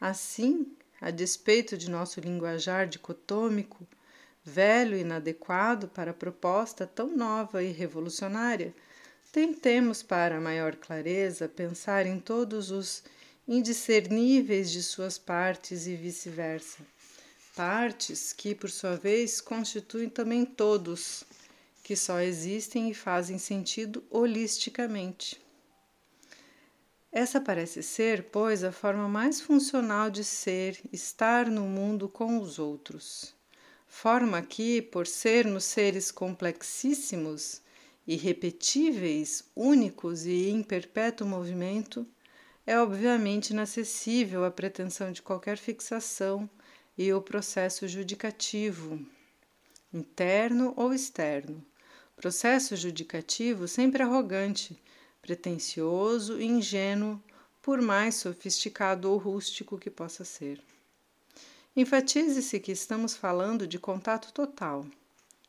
Assim, 0.00 0.66
a 1.00 1.12
despeito 1.12 1.78
de 1.78 1.88
nosso 1.88 2.18
linguajar 2.18 2.88
dicotômico, 2.88 3.86
velho 4.42 4.96
e 4.96 5.02
inadequado 5.02 5.86
para 5.86 6.10
a 6.10 6.14
proposta 6.14 6.88
tão 6.88 7.16
nova 7.16 7.62
e 7.62 7.70
revolucionária, 7.70 8.74
tentemos, 9.38 10.02
para 10.02 10.40
maior 10.40 10.74
clareza, 10.74 11.48
pensar 11.48 12.06
em 12.06 12.18
todos 12.18 12.72
os 12.72 13.04
indiscerníveis 13.46 14.68
de 14.68 14.82
suas 14.82 15.16
partes 15.16 15.86
e 15.86 15.94
vice-versa. 15.94 16.78
Partes 17.54 18.32
que, 18.32 18.52
por 18.52 18.68
sua 18.68 18.96
vez, 18.96 19.40
constituem 19.40 20.08
também 20.08 20.44
todos, 20.44 21.22
que 21.84 21.94
só 21.94 22.18
existem 22.18 22.90
e 22.90 22.94
fazem 22.94 23.38
sentido 23.38 24.02
holisticamente. 24.10 25.40
Essa 27.12 27.40
parece 27.40 27.80
ser, 27.80 28.24
pois, 28.32 28.64
a 28.64 28.72
forma 28.72 29.08
mais 29.08 29.40
funcional 29.40 30.10
de 30.10 30.24
ser, 30.24 30.80
estar 30.92 31.48
no 31.48 31.62
mundo 31.62 32.08
com 32.08 32.40
os 32.40 32.58
outros. 32.58 33.32
Forma 33.86 34.42
que, 34.42 34.82
por 34.82 35.06
sermos 35.06 35.62
seres 35.62 36.10
complexíssimos, 36.10 37.62
irrepetíveis, 38.08 39.44
únicos 39.54 40.24
e 40.24 40.48
em 40.48 40.62
perpétuo 40.62 41.26
movimento, 41.26 42.06
é 42.66 42.80
obviamente 42.80 43.50
inacessível 43.50 44.46
à 44.46 44.50
pretensão 44.50 45.12
de 45.12 45.20
qualquer 45.20 45.58
fixação 45.58 46.48
e 46.96 47.12
o 47.12 47.20
processo 47.20 47.86
judicativo, 47.86 48.98
interno 49.92 50.72
ou 50.74 50.94
externo. 50.94 51.62
Processo 52.16 52.74
judicativo 52.76 53.68
sempre 53.68 54.02
arrogante, 54.02 54.82
pretensioso 55.20 56.40
e 56.40 56.46
ingênuo, 56.46 57.22
por 57.60 57.82
mais 57.82 58.14
sofisticado 58.14 59.12
ou 59.12 59.18
rústico 59.18 59.76
que 59.76 59.90
possa 59.90 60.24
ser. 60.24 60.62
Enfatize-se 61.76 62.58
que 62.58 62.72
estamos 62.72 63.14
falando 63.14 63.66
de 63.66 63.78
contato 63.78 64.32
total, 64.32 64.86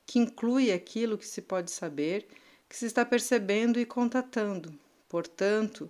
que 0.06 0.20
inclui 0.20 0.74
aquilo 0.74 1.18
que 1.18 1.26
se 1.26 1.42
pode 1.42 1.72
saber 1.72 2.28
que 2.70 2.78
se 2.78 2.86
está 2.86 3.04
percebendo 3.04 3.80
e 3.80 3.86
contatando, 3.86 4.72
portanto, 5.10 5.90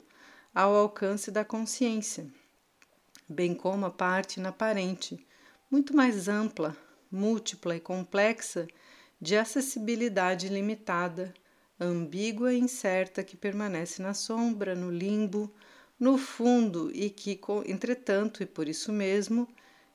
ao 0.55 0.73
alcance 0.73 1.29
da 1.29 1.43
consciência, 1.43 2.25
bem 3.27 3.53
como 3.53 3.85
a 3.85 3.91
parte 3.91 4.39
inaparente, 4.39 5.27
muito 5.69 5.93
mais 5.93 6.29
ampla, 6.29 6.75
múltipla 7.11 7.75
e 7.75 7.81
complexa 7.81 8.65
de 9.19 9.35
acessibilidade 9.35 10.47
limitada, 10.47 11.33
ambígua 11.77 12.53
e 12.53 12.59
incerta 12.59 13.25
que 13.25 13.35
permanece 13.35 14.01
na 14.01 14.13
sombra, 14.13 14.73
no 14.73 14.89
limbo, 14.89 15.53
no 15.99 16.17
fundo 16.17 16.89
e 16.95 17.09
que, 17.09 17.37
entretanto, 17.65 18.41
e 18.41 18.45
por 18.45 18.69
isso 18.69 18.93
mesmo, 18.93 19.49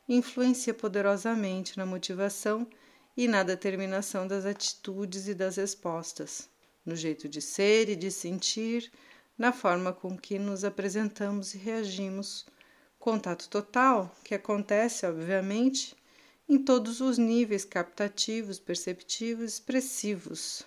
influencia 0.07 0.75
poderosamente 0.75 1.79
na 1.79 1.87
motivação 1.87 2.69
e 3.17 3.27
na 3.27 3.43
determinação 3.43 4.29
das 4.29 4.45
atitudes 4.45 5.29
e 5.29 5.35
das 5.35 5.57
respostas 5.57 6.53
no 6.85 6.95
jeito 6.95 7.29
de 7.29 7.41
ser 7.41 7.89
e 7.89 7.97
de 7.97 8.11
sentir, 8.11 8.91
na 9.37 9.53
forma 9.53 9.93
com 9.93 10.17
que 10.17 10.39
nos 10.39 10.65
apresentamos 10.65 11.55
e 11.55 11.59
reagimos. 11.59 12.47
Contato 12.99 13.49
total, 13.49 14.15
que 14.25 14.35
acontece, 14.35 15.07
obviamente, 15.07 15.97
em 16.49 16.59
todos 16.59 17.01
os 17.01 17.19
níveis 17.19 17.65
captativos, 17.65 18.59
perceptivos, 18.59 19.55
expressivos. 19.55 20.65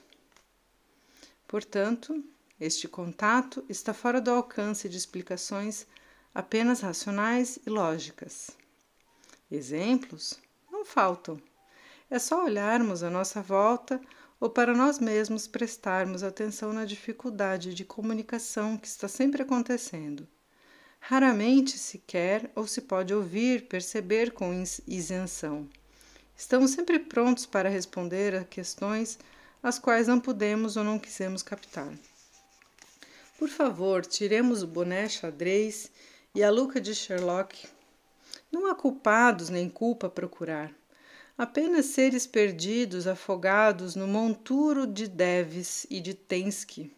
Portanto, 1.48 2.24
este 2.60 2.88
contato 2.88 3.64
está 3.70 3.94
fora 3.94 4.20
do 4.20 4.32
alcance 4.32 4.90
de 4.90 4.98
explicações 4.98 5.86
apenas 6.34 6.82
racionais 6.82 7.58
e 7.66 7.70
lógicas. 7.70 8.52
Exemplos 9.50 10.40
não 10.72 10.84
faltam. 10.84 11.40
É 12.10 12.20
só 12.20 12.46
olharmos 12.46 13.04
à 13.04 13.10
nossa 13.10 13.42
volta 13.42 14.00
ou 14.40 14.50
para 14.50 14.74
nós 14.74 14.98
mesmos 14.98 15.46
prestarmos 15.46 16.24
atenção 16.24 16.72
na 16.72 16.86
dificuldade 16.86 17.74
de 17.74 17.84
comunicação 17.84 18.78
que 18.78 18.88
está 18.88 19.10
sempre 19.10 19.42
acontecendo. 19.42 20.26
Raramente 21.02 21.78
se 21.78 21.98
quer 21.98 22.50
ou 22.56 22.66
se 22.66 22.82
pode 22.82 23.14
ouvir, 23.14 23.68
perceber 23.68 24.32
com 24.32 24.64
isenção. 24.88 25.68
Estamos 26.36 26.72
sempre 26.72 26.98
prontos 26.98 27.46
para 27.46 27.68
responder 27.68 28.36
a 28.36 28.44
questões 28.46 29.20
as 29.62 29.78
quais 29.78 30.08
não 30.08 30.20
pudemos 30.20 30.78
ou 30.78 30.84
não 30.84 30.98
quisemos 30.98 31.44
captar. 31.44 31.92
Por 33.38 33.50
favor, 33.50 34.06
tiremos 34.06 34.64
o 34.64 34.68
boné 34.68 35.10
xadrez 35.10 35.92
e 36.34 36.42
a 36.42 36.50
luca 36.50 36.80
de 36.80 36.96
Sherlock. 36.96 37.68
Não 38.52 38.66
há 38.66 38.76
culpados 38.76 39.50
nem 39.50 39.70
culpa 39.70 40.08
a 40.08 40.10
procurar. 40.10 40.74
Apenas 41.38 41.86
seres 41.86 42.26
perdidos, 42.26 43.06
afogados 43.06 43.96
no 43.96 44.08
monturo 44.08 44.88
de 44.88 45.08
Deves 45.08 45.86
e 45.88 46.00
de 46.00 46.16
Tensky, 46.16 46.92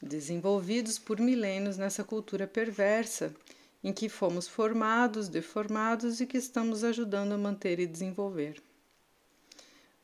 desenvolvidos 0.00 1.00
por 1.00 1.18
milênios 1.18 1.76
nessa 1.76 2.04
cultura 2.04 2.46
perversa 2.46 3.34
em 3.82 3.92
que 3.92 4.08
fomos 4.08 4.46
formados, 4.46 5.28
deformados 5.28 6.20
e 6.20 6.26
que 6.26 6.36
estamos 6.36 6.84
ajudando 6.84 7.32
a 7.32 7.38
manter 7.38 7.80
e 7.80 7.88
desenvolver. 7.88 8.62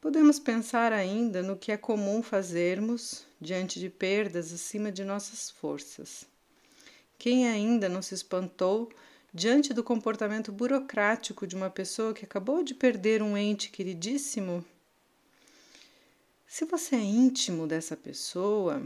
Podemos 0.00 0.40
pensar 0.40 0.92
ainda 0.92 1.40
no 1.40 1.56
que 1.56 1.70
é 1.70 1.76
comum 1.76 2.20
fazermos 2.20 3.28
diante 3.40 3.78
de 3.78 3.88
perdas 3.88 4.52
acima 4.52 4.90
de 4.90 5.04
nossas 5.04 5.50
forças. 5.50 6.26
Quem 7.16 7.46
ainda 7.46 7.88
não 7.88 8.02
se 8.02 8.12
espantou 8.12 8.90
diante 9.34 9.74
do 9.74 9.82
comportamento 9.82 10.52
burocrático 10.52 11.44
de 11.44 11.56
uma 11.56 11.68
pessoa 11.68 12.14
que 12.14 12.24
acabou 12.24 12.62
de 12.62 12.72
perder 12.72 13.20
um 13.20 13.36
ente 13.36 13.68
queridíssimo? 13.68 14.64
Se 16.46 16.64
você 16.64 16.94
é 16.94 17.02
íntimo 17.02 17.66
dessa 17.66 17.96
pessoa, 17.96 18.80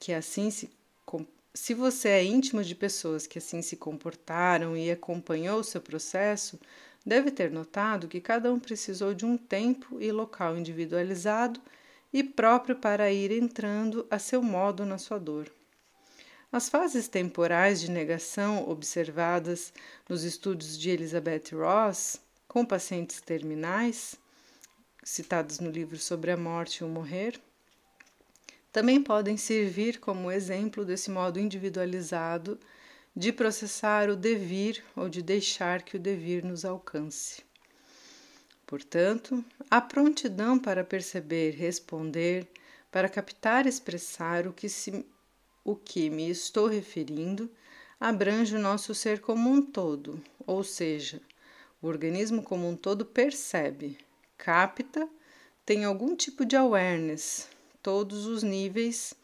que 0.00 0.14
assim 0.14 0.50
se 0.50 0.70
se 1.54 1.74
você 1.74 2.08
é 2.08 2.24
íntimo 2.24 2.64
de 2.64 2.74
pessoas 2.74 3.26
que 3.26 3.36
assim 3.36 3.60
se 3.60 3.76
comportaram 3.76 4.74
e 4.74 4.90
acompanhou 4.90 5.60
o 5.60 5.64
seu 5.64 5.82
processo, 5.82 6.58
deve 7.04 7.30
ter 7.30 7.50
notado 7.50 8.08
que 8.08 8.22
cada 8.22 8.50
um 8.50 8.58
precisou 8.58 9.12
de 9.12 9.26
um 9.26 9.36
tempo 9.36 10.00
e 10.00 10.10
local 10.10 10.56
individualizado 10.56 11.60
e 12.10 12.24
próprio 12.24 12.76
para 12.76 13.12
ir 13.12 13.30
entrando 13.30 14.06
a 14.10 14.18
seu 14.18 14.42
modo 14.42 14.86
na 14.86 14.96
sua 14.96 15.18
dor. 15.18 15.52
As 16.52 16.68
fases 16.68 17.08
temporais 17.08 17.80
de 17.80 17.90
negação 17.90 18.68
observadas 18.68 19.72
nos 20.06 20.22
estudos 20.22 20.78
de 20.78 20.90
Elizabeth 20.90 21.44
Ross 21.54 22.20
com 22.46 22.62
pacientes 22.62 23.22
terminais, 23.22 24.16
citados 25.02 25.60
no 25.60 25.70
livro 25.70 25.96
Sobre 25.96 26.30
a 26.30 26.36
Morte 26.36 26.80
e 26.80 26.84
o 26.84 26.88
Morrer, 26.88 27.40
também 28.70 29.02
podem 29.02 29.38
servir 29.38 29.98
como 29.98 30.30
exemplo 30.30 30.84
desse 30.84 31.10
modo 31.10 31.40
individualizado 31.40 32.60
de 33.16 33.32
processar 33.32 34.10
o 34.10 34.16
devir 34.16 34.84
ou 34.94 35.08
de 35.08 35.22
deixar 35.22 35.80
que 35.80 35.96
o 35.96 36.00
devir 36.00 36.44
nos 36.44 36.66
alcance. 36.66 37.42
Portanto, 38.66 39.42
a 39.70 39.80
prontidão 39.80 40.58
para 40.58 40.84
perceber, 40.84 41.52
responder, 41.52 42.46
para 42.90 43.08
captar 43.08 43.64
e 43.64 43.70
expressar 43.70 44.46
o 44.46 44.52
que, 44.52 44.68
se, 44.68 45.02
o 45.64 45.76
que 45.76 46.10
me 46.10 46.28
estou 46.30 46.66
referindo, 46.66 47.50
abrange 48.00 48.56
o 48.56 48.60
nosso 48.60 48.94
ser 48.94 49.20
como 49.20 49.48
um 49.48 49.62
todo, 49.62 50.22
ou 50.46 50.64
seja, 50.64 51.20
o 51.80 51.86
organismo 51.86 52.42
como 52.42 52.68
um 52.68 52.76
todo 52.76 53.04
percebe, 53.04 53.98
capta, 54.36 55.08
tem 55.64 55.84
algum 55.84 56.16
tipo 56.16 56.44
de 56.44 56.56
awareness, 56.56 57.48
todos 57.82 58.26
os 58.26 58.42
níveis 58.42 59.14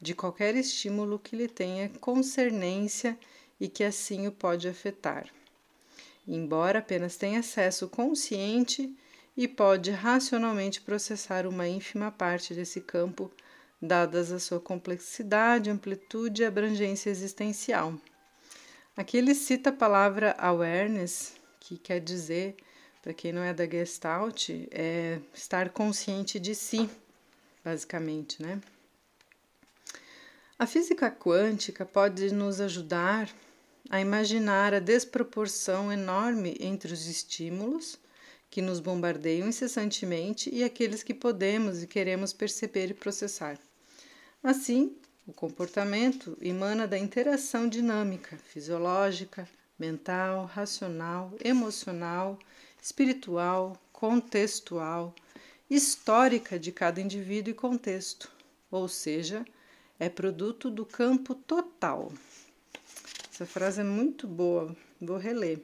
de 0.00 0.14
qualquer 0.14 0.54
estímulo 0.54 1.18
que 1.18 1.34
lhe 1.34 1.48
tenha 1.48 1.88
concernência 2.00 3.18
e 3.60 3.68
que 3.68 3.82
assim 3.82 4.28
o 4.28 4.32
pode 4.32 4.68
afetar. 4.68 5.28
Embora 6.26 6.78
apenas 6.78 7.16
tenha 7.16 7.40
acesso 7.40 7.88
consciente 7.88 8.94
e 9.36 9.48
pode 9.48 9.90
racionalmente 9.90 10.80
processar 10.80 11.46
uma 11.46 11.66
ínfima 11.66 12.10
parte 12.10 12.54
desse 12.54 12.80
campo, 12.80 13.30
dadas 13.80 14.32
a 14.32 14.38
sua 14.38 14.60
complexidade, 14.60 15.70
amplitude 15.70 16.42
e 16.42 16.44
abrangência 16.44 17.10
existencial. 17.10 17.94
Aqui 18.96 19.16
ele 19.16 19.34
cita 19.34 19.70
a 19.70 19.72
palavra 19.72 20.34
awareness, 20.38 21.34
que 21.60 21.78
quer 21.78 22.00
dizer, 22.00 22.56
para 23.00 23.14
quem 23.14 23.32
não 23.32 23.42
é 23.42 23.54
da 23.54 23.64
Gestalt, 23.64 24.50
é 24.70 25.20
estar 25.32 25.70
consciente 25.70 26.40
de 26.40 26.54
si, 26.54 26.90
basicamente, 27.64 28.42
né? 28.42 28.60
A 30.58 30.66
física 30.66 31.08
quântica 31.08 31.86
pode 31.86 32.34
nos 32.34 32.60
ajudar 32.60 33.30
a 33.88 34.00
imaginar 34.00 34.74
a 34.74 34.80
desproporção 34.80 35.92
enorme 35.92 36.56
entre 36.58 36.92
os 36.92 37.06
estímulos 37.06 37.96
que 38.50 38.60
nos 38.60 38.80
bombardeiam 38.80 39.48
incessantemente 39.48 40.52
e 40.52 40.64
aqueles 40.64 41.02
que 41.02 41.14
podemos 41.14 41.82
e 41.82 41.86
queremos 41.86 42.32
perceber 42.32 42.90
e 42.90 42.94
processar. 42.94 43.58
Assim, 44.42 44.96
o 45.26 45.32
comportamento 45.32 46.38
emana 46.40 46.86
da 46.86 46.96
interação 46.96 47.68
dinâmica, 47.68 48.36
fisiológica, 48.36 49.48
mental, 49.76 50.44
racional, 50.46 51.32
emocional, 51.44 52.38
espiritual, 52.80 53.76
contextual, 53.92 55.12
histórica 55.68 56.56
de 56.56 56.70
cada 56.70 57.00
indivíduo 57.00 57.50
e 57.50 57.54
contexto, 57.54 58.30
ou 58.70 58.86
seja, 58.86 59.44
é 59.98 60.08
produto 60.08 60.70
do 60.70 60.86
campo 60.86 61.34
total. 61.34 62.12
Essa 63.32 63.44
frase 63.44 63.80
é 63.80 63.84
muito 63.84 64.28
boa, 64.28 64.74
vou 65.00 65.16
reler. 65.16 65.60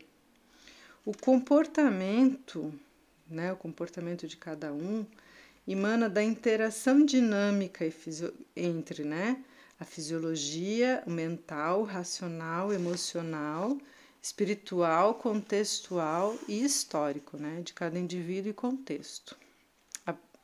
O 1.05 1.17
comportamento, 1.17 2.75
né, 3.29 3.53
o 3.53 3.57
comportamento 3.57 4.27
de 4.27 4.37
cada 4.37 4.73
um, 4.73 5.07
emana 5.67 6.09
da 6.09 6.23
interação 6.23 7.05
dinâmica 7.05 7.85
entre 8.55 9.05
né, 9.05 9.43
a 9.81 9.85
fisiologia, 9.85 11.03
o 11.07 11.11
mental, 11.11 11.83
racional, 11.83 12.73
emocional, 12.73 13.79
espiritual, 14.23 15.15
contextual 15.15 16.37
e 16.49 16.65
histórico 16.65 17.37
né, 17.37 17.61
de 17.63 17.73
cada 17.73 17.99
indivíduo 17.99 18.51
e 18.51 18.55
contexto, 18.55 19.37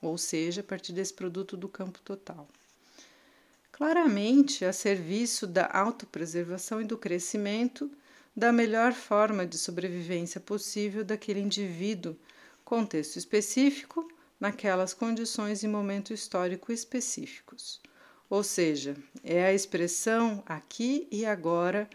ou 0.02 0.16
seja, 0.16 0.62
a 0.62 0.64
partir 0.64 0.92
desse 0.92 1.12
produto 1.12 1.56
do 1.56 1.68
campo 1.68 1.98
total. 2.00 2.48
Claramente 3.70 4.64
a 4.64 4.72
serviço 4.72 5.46
da 5.46 5.66
autopreservação 5.72 6.80
e 6.80 6.84
do 6.84 6.98
crescimento 6.98 7.90
da 8.36 8.52
melhor 8.52 8.92
forma 8.92 9.46
de 9.46 9.58
sobrevivência 9.58 10.40
possível 10.40 11.04
daquele 11.04 11.40
indivíduo, 11.40 12.16
contexto 12.64 13.16
específico, 13.16 14.10
naquelas 14.40 14.94
condições 14.94 15.62
e 15.62 15.68
momento 15.68 16.14
histórico 16.14 16.72
específicos. 16.72 17.80
Ou 18.28 18.42
seja, 18.42 18.96
é 19.22 19.44
a 19.44 19.52
expressão 19.52 20.42
aqui 20.46 21.06
e 21.10 21.26
agora 21.26 21.88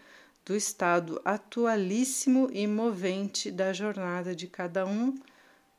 do 0.46 0.56
estado 0.56 1.20
atualíssimo 1.26 2.50
e 2.54 2.68
movente 2.68 3.50
da 3.50 3.74
jornada 3.74 4.36
de 4.36 4.46
cada 4.46 4.86
um 4.86 5.16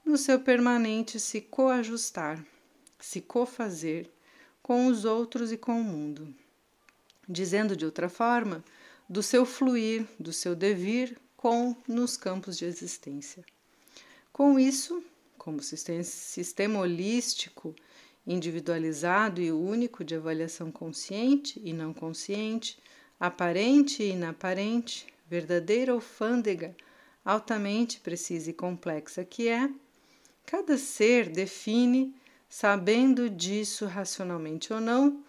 no 0.04 0.18
seu 0.18 0.40
permanente 0.40 1.20
se 1.20 1.40
coajustar, 1.40 2.44
se 2.98 3.20
cofazer 3.20 4.10
com 4.62 4.86
os 4.86 5.04
outros 5.04 5.52
e 5.52 5.56
com 5.56 5.80
o 5.80 5.84
mundo. 5.84 6.34
Dizendo 7.28 7.76
de 7.76 7.84
outra 7.84 8.08
forma, 8.08 8.64
do 9.08 9.22
seu 9.22 9.46
fluir, 9.46 10.06
do 10.18 10.32
seu 10.32 10.56
devir 10.56 11.16
com 11.36 11.76
nos 11.86 12.16
campos 12.16 12.56
de 12.56 12.64
existência. 12.64 13.44
Com 14.32 14.58
isso, 14.58 15.04
como 15.46 15.62
sistema 15.62 16.80
holístico, 16.80 17.72
individualizado 18.26 19.40
e 19.40 19.52
único 19.52 20.02
de 20.02 20.16
avaliação 20.16 20.72
consciente 20.72 21.62
e 21.64 21.72
não 21.72 21.94
consciente, 21.94 22.76
aparente 23.20 24.02
e 24.02 24.10
inaparente, 24.10 25.06
verdadeira 25.30 25.92
alfândega, 25.92 26.74
altamente 27.24 28.00
precisa 28.00 28.50
e 28.50 28.52
complexa 28.52 29.24
que 29.24 29.46
é, 29.46 29.70
cada 30.44 30.76
ser 30.76 31.28
define 31.28 32.12
sabendo 32.48 33.30
disso 33.30 33.86
racionalmente 33.86 34.72
ou 34.72 34.80
não, 34.80 35.22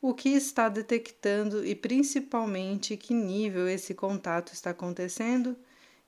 o 0.00 0.14
que 0.14 0.30
está 0.30 0.70
detectando 0.70 1.62
e 1.62 1.74
principalmente 1.74 2.96
que 2.96 3.12
nível 3.12 3.68
esse 3.68 3.92
contato 3.92 4.54
está 4.54 4.70
acontecendo 4.70 5.54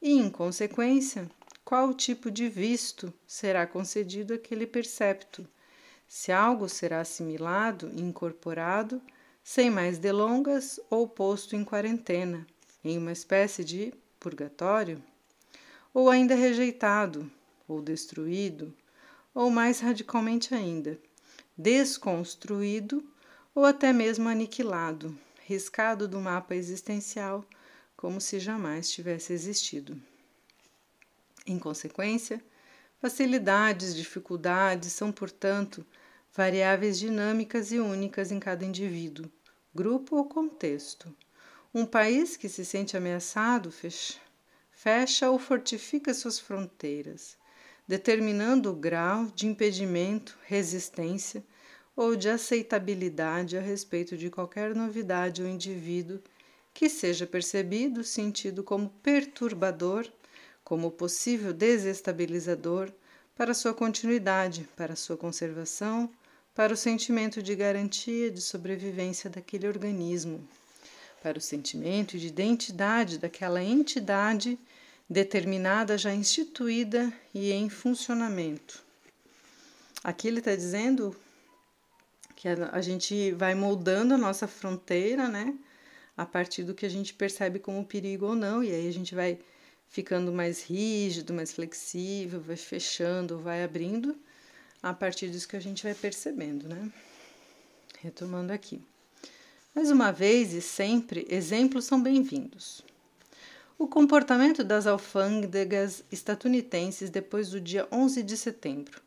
e, 0.01 0.13
em 0.13 0.31
consequência, 0.31 1.31
qual 1.71 1.95
tipo 1.95 2.33
de 2.33 2.49
visto 2.49 3.15
será 3.25 3.65
concedido 3.65 4.35
àquele 4.35 4.67
percepto, 4.67 5.47
se 6.09 6.33
algo 6.33 6.69
será 6.69 7.01
assimilado 7.01 7.89
e 7.95 8.01
incorporado, 8.01 9.01
sem 9.41 9.71
mais 9.71 9.97
delongas, 9.97 10.81
ou 10.91 11.07
posto 11.07 11.55
em 11.55 11.65
quarentena, 11.65 12.45
em 12.83 12.99
uma 12.99 13.13
espécie 13.13 13.63
de 13.63 13.95
purgatório, 14.19 15.01
ou 15.95 16.11
ainda 16.11 16.35
rejeitado, 16.35 17.31
ou 17.69 17.81
destruído, 17.81 18.75
ou 19.33 19.49
mais 19.49 19.79
radicalmente 19.79 20.53
ainda, 20.53 20.99
desconstruído 21.57 23.09
ou 23.55 23.65
até 23.65 23.93
mesmo 23.93 24.29
aniquilado, 24.29 25.17
riscado 25.47 26.09
do 26.09 26.19
mapa 26.19 26.57
existencial, 26.57 27.45
como 27.97 28.21
se 28.21 28.41
jamais 28.41 28.91
tivesse 28.91 29.33
existido. 29.33 30.10
Em 31.51 31.59
consequência, 31.59 32.43
Facilidades, 33.01 33.97
dificuldades 33.97 34.93
são, 34.93 35.11
portanto, 35.11 35.87
variáveis 36.35 36.99
dinâmicas 36.99 37.73
e 37.73 37.79
únicas 37.79 38.31
em 38.31 38.39
cada 38.39 38.63
indivíduo, 38.63 39.25
grupo 39.75 40.17
ou 40.17 40.27
contexto. 40.27 41.11
Um 41.73 41.87
país 41.87 42.37
que 42.37 42.47
se 42.47 42.63
sente 42.63 42.99
ameaçado 42.99 43.73
fecha, 43.73 44.19
fecha 44.71 45.31
ou 45.31 45.39
fortifica 45.39 46.13
suas 46.13 46.39
fronteiras, 46.39 47.39
determinando 47.89 48.71
o 48.71 48.77
grau 48.77 49.25
de 49.35 49.47
impedimento, 49.47 50.39
resistência 50.45 51.43
ou 51.97 52.15
de 52.15 52.29
aceitabilidade 52.29 53.57
a 53.57 53.63
respeito 53.63 54.15
de 54.15 54.29
qualquer 54.29 54.75
novidade 54.75 55.43
ou 55.43 55.49
indivíduo 55.49 56.21
que 56.75 56.91
seja 56.91 57.27
percebido, 57.27 58.05
sentido 58.05 58.63
como 58.63 58.91
perturbador, 59.03 60.07
como 60.71 60.89
possível 60.89 61.53
desestabilizador 61.53 62.93
para 63.37 63.55
sua 63.55 63.75
continuidade, 63.75 64.69
para 64.77 64.95
sua 64.95 65.17
conservação, 65.17 66.09
para 66.55 66.73
o 66.73 66.77
sentimento 66.77 67.43
de 67.43 67.57
garantia 67.57 68.31
de 68.31 68.41
sobrevivência 68.41 69.29
daquele 69.29 69.67
organismo, 69.67 70.47
para 71.21 71.37
o 71.37 71.41
sentimento 71.41 72.17
de 72.17 72.29
identidade 72.29 73.19
daquela 73.19 73.61
entidade 73.61 74.57
determinada, 75.09 75.99
já 75.99 76.15
instituída 76.15 77.13
e 77.35 77.51
em 77.51 77.69
funcionamento. 77.69 78.81
Aqui 80.05 80.29
ele 80.29 80.39
está 80.39 80.55
dizendo 80.55 81.17
que 82.37 82.47
a, 82.47 82.81
gente 82.81 83.33
vai 83.33 83.57
moldando 83.57 84.15
a 84.15 84.19
nossa 84.19 84.47
fronteira, 84.47 85.27
né? 85.27 85.53
A 86.17 86.25
partir 86.25 86.63
do 86.63 86.75
que 86.75 86.87
a 86.87 86.89
gente 86.89 87.13
percebe 87.13 87.59
como 87.59 87.85
perigo 87.85 88.27
ou 88.27 88.37
não, 88.37 88.63
e 88.63 88.71
aí 88.71 88.89
a 88.89 88.93
gente 88.93 89.17
vai 89.17 89.37
ficando 89.91 90.33
mais 90.33 90.63
rígido, 90.63 91.35
mais 91.35 91.53
flexível, 91.53 92.41
vai 92.41 92.57
fechando, 92.57 93.39
vai 93.39 93.63
abrindo, 93.63 94.17
a 94.83 94.95
partir 94.95 95.29
disso 95.29 95.47
que 95.47 95.57
a 95.57 95.61
gente 95.61 95.83
vai 95.83 95.95
percebendo, 95.95 96.67
né? 96.67 96.91
Retomando 98.01 98.53
aqui. 98.53 98.81
Mais 99.75 99.91
uma 99.91 100.11
vez 100.11 100.55
e 100.55 100.63
sempre, 100.63 101.27
exemplos 101.29 101.85
são 101.85 102.03
bem-vindos. 102.03 102.83
O 103.79 103.87
comportamento 103.87 104.65
das 104.65 104.87
alfândegas 104.87 106.03
estadunidenses 106.11 107.11
depois 107.11 107.51
do 107.51 107.61
dia 107.61 107.87
11 107.93 108.23
de 108.23 108.37
setembro 108.39 109.03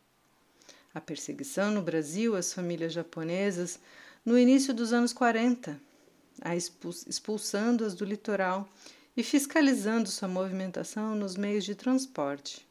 a 0.94 1.02
perseguição 1.02 1.72
no 1.72 1.82
Brasil 1.82 2.36
às 2.36 2.54
famílias 2.54 2.94
japonesas 2.94 3.80
no 4.24 4.38
início 4.38 4.74
dos 4.74 4.94
anos 4.94 5.12
40, 5.12 5.80
expulsando-as 7.08 7.96
do 7.96 8.06
litoral 8.06 8.70
e 9.16 9.24
fiscalizando 9.24 10.10
sua 10.10 10.28
movimentação 10.28 11.16
nos 11.16 11.36
meios 11.36 11.64
de 11.64 11.76
transporte. 11.76 12.68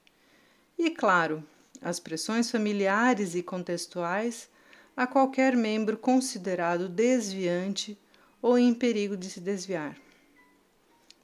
E, 0.78 0.90
claro, 0.90 1.44
as 1.81 2.00
pressões 2.00 2.50
familiares 2.50 3.35
e 3.35 3.42
contextuais 3.42 4.48
a 4.96 5.07
qualquer 5.07 5.57
membro 5.57 5.96
considerado 5.96 6.88
desviante 6.88 7.98
ou 8.40 8.59
em 8.59 8.74
perigo 8.74 9.16
de 9.16 9.31
se 9.31 9.40
desviar. 9.40 9.96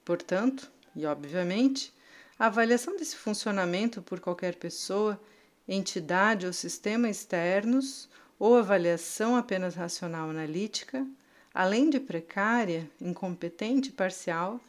Portanto, 0.05 0.71
e 0.97 1.05
obviamente, 1.05 1.93
a 2.39 2.47
avaliação 2.47 2.97
desse 2.97 3.17
funcionamento 3.17 4.01
por 4.01 4.21
qualquer 4.21 4.55
pessoa 4.55 5.21
entidade 5.67 6.47
ou 6.47 6.53
sistema 6.53 7.11
externos 7.11 8.09
ou 8.39 8.57
avaliação 8.57 9.37
apenas 9.37 9.75
racional 9.75 10.31
analítica, 10.31 11.07
além 11.53 11.91
de 11.91 12.01
precária, 12.01 12.89
incompetente 13.01 13.91
e 13.91 13.93
parcial, 13.93 14.61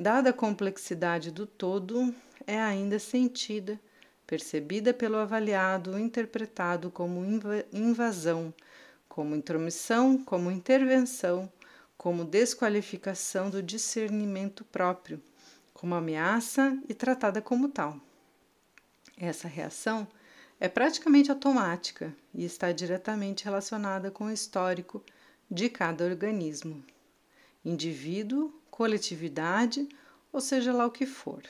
dada 0.00 0.30
a 0.30 0.32
complexidade 0.32 1.30
do 1.30 1.46
todo, 1.46 2.14
é 2.46 2.58
ainda 2.58 2.98
sentida, 2.98 3.78
percebida 4.26 4.94
pelo 4.94 5.18
avaliado, 5.18 5.98
interpretado 5.98 6.90
como 6.90 7.22
invasão, 7.70 8.54
como 9.06 9.36
intromissão, 9.36 10.16
como 10.24 10.50
intervenção, 10.50 11.52
como 11.98 12.24
desqualificação 12.24 13.50
do 13.50 13.62
discernimento 13.62 14.64
próprio, 14.64 15.22
como 15.74 15.94
ameaça 15.94 16.78
e 16.88 16.94
tratada 16.94 17.42
como 17.42 17.68
tal. 17.68 18.00
Essa 19.18 19.48
reação 19.48 20.08
é 20.58 20.66
praticamente 20.66 21.30
automática 21.30 22.14
e 22.32 22.42
está 22.42 22.72
diretamente 22.72 23.44
relacionada 23.44 24.10
com 24.10 24.24
o 24.24 24.32
histórico 24.32 25.04
de 25.50 25.68
cada 25.68 26.06
organismo, 26.06 26.82
indivíduo, 27.64 28.52
coletividade, 28.70 29.88
ou 30.32 30.40
seja 30.40 30.72
lá 30.72 30.86
o 30.86 30.90
que 30.90 31.06
for. 31.06 31.42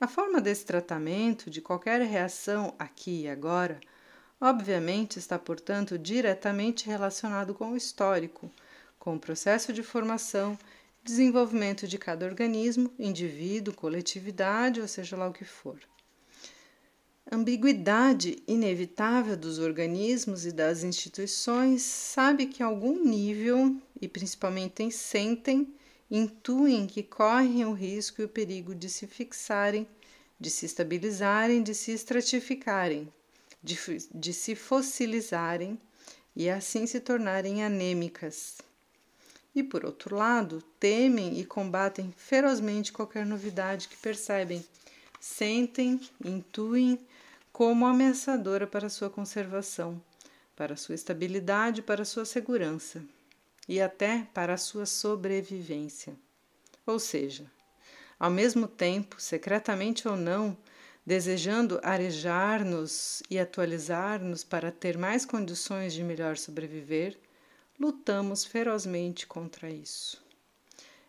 A 0.00 0.06
forma 0.06 0.40
desse 0.40 0.64
tratamento 0.64 1.50
de 1.50 1.60
qualquer 1.60 2.00
reação 2.00 2.74
aqui 2.78 3.22
e 3.22 3.28
agora, 3.28 3.78
obviamente, 4.40 5.18
está, 5.18 5.38
portanto, 5.38 5.98
diretamente 5.98 6.86
relacionado 6.86 7.54
com 7.54 7.72
o 7.72 7.76
histórico, 7.76 8.50
com 8.98 9.16
o 9.16 9.20
processo 9.20 9.72
de 9.72 9.82
formação 9.82 10.58
desenvolvimento 11.02 11.86
de 11.86 11.98
cada 11.98 12.26
organismo, 12.26 12.92
indivíduo, 12.98 13.74
coletividade, 13.74 14.80
ou 14.80 14.88
seja 14.88 15.16
lá 15.16 15.28
o 15.28 15.32
que 15.32 15.44
for 15.44 15.78
ambiguidade 17.30 18.42
inevitável 18.46 19.36
dos 19.36 19.58
organismos 19.58 20.46
e 20.46 20.52
das 20.52 20.82
instituições, 20.82 21.82
sabe 21.82 22.46
que, 22.46 22.62
a 22.62 22.66
algum 22.66 23.04
nível, 23.04 23.76
e 24.00 24.08
principalmente 24.08 24.90
sentem, 24.90 25.72
intuem 26.10 26.86
que 26.86 27.02
correm 27.02 27.64
o 27.64 27.72
risco 27.72 28.20
e 28.20 28.24
o 28.24 28.28
perigo 28.28 28.74
de 28.74 28.88
se 28.88 29.06
fixarem, 29.06 29.86
de 30.38 30.50
se 30.50 30.66
estabilizarem, 30.66 31.62
de 31.62 31.74
se 31.74 31.92
estratificarem, 31.92 33.12
de, 33.62 33.78
de 34.12 34.32
se 34.32 34.54
fossilizarem 34.54 35.78
e 36.34 36.48
assim 36.48 36.86
se 36.86 36.98
tornarem 36.98 37.62
anêmicas. 37.62 38.58
E, 39.54 39.62
por 39.62 39.84
outro 39.84 40.16
lado, 40.16 40.62
temem 40.78 41.38
e 41.38 41.44
combatem 41.44 42.12
ferozmente 42.16 42.92
qualquer 42.92 43.26
novidade 43.26 43.88
que 43.88 43.96
percebem, 43.96 44.64
sentem, 45.20 46.00
intuem 46.24 46.98
como 47.52 47.86
ameaçadora 47.86 48.66
para 48.66 48.88
sua 48.88 49.10
conservação, 49.10 50.02
para 50.56 50.76
sua 50.76 50.94
estabilidade, 50.94 51.82
para 51.82 52.04
sua 52.04 52.24
segurança 52.24 53.02
e 53.68 53.80
até 53.80 54.26
para 54.34 54.56
sua 54.56 54.86
sobrevivência. 54.86 56.14
Ou 56.86 56.98
seja, 56.98 57.50
ao 58.18 58.30
mesmo 58.30 58.66
tempo, 58.66 59.20
secretamente 59.20 60.06
ou 60.06 60.16
não, 60.16 60.56
desejando 61.04 61.80
arejar-nos 61.82 63.22
e 63.30 63.38
atualizar-nos 63.38 64.44
para 64.44 64.70
ter 64.70 64.98
mais 64.98 65.24
condições 65.24 65.92
de 65.92 66.04
melhor 66.04 66.36
sobreviver, 66.36 67.18
lutamos 67.78 68.44
ferozmente 68.44 69.26
contra 69.26 69.70
isso. 69.70 70.22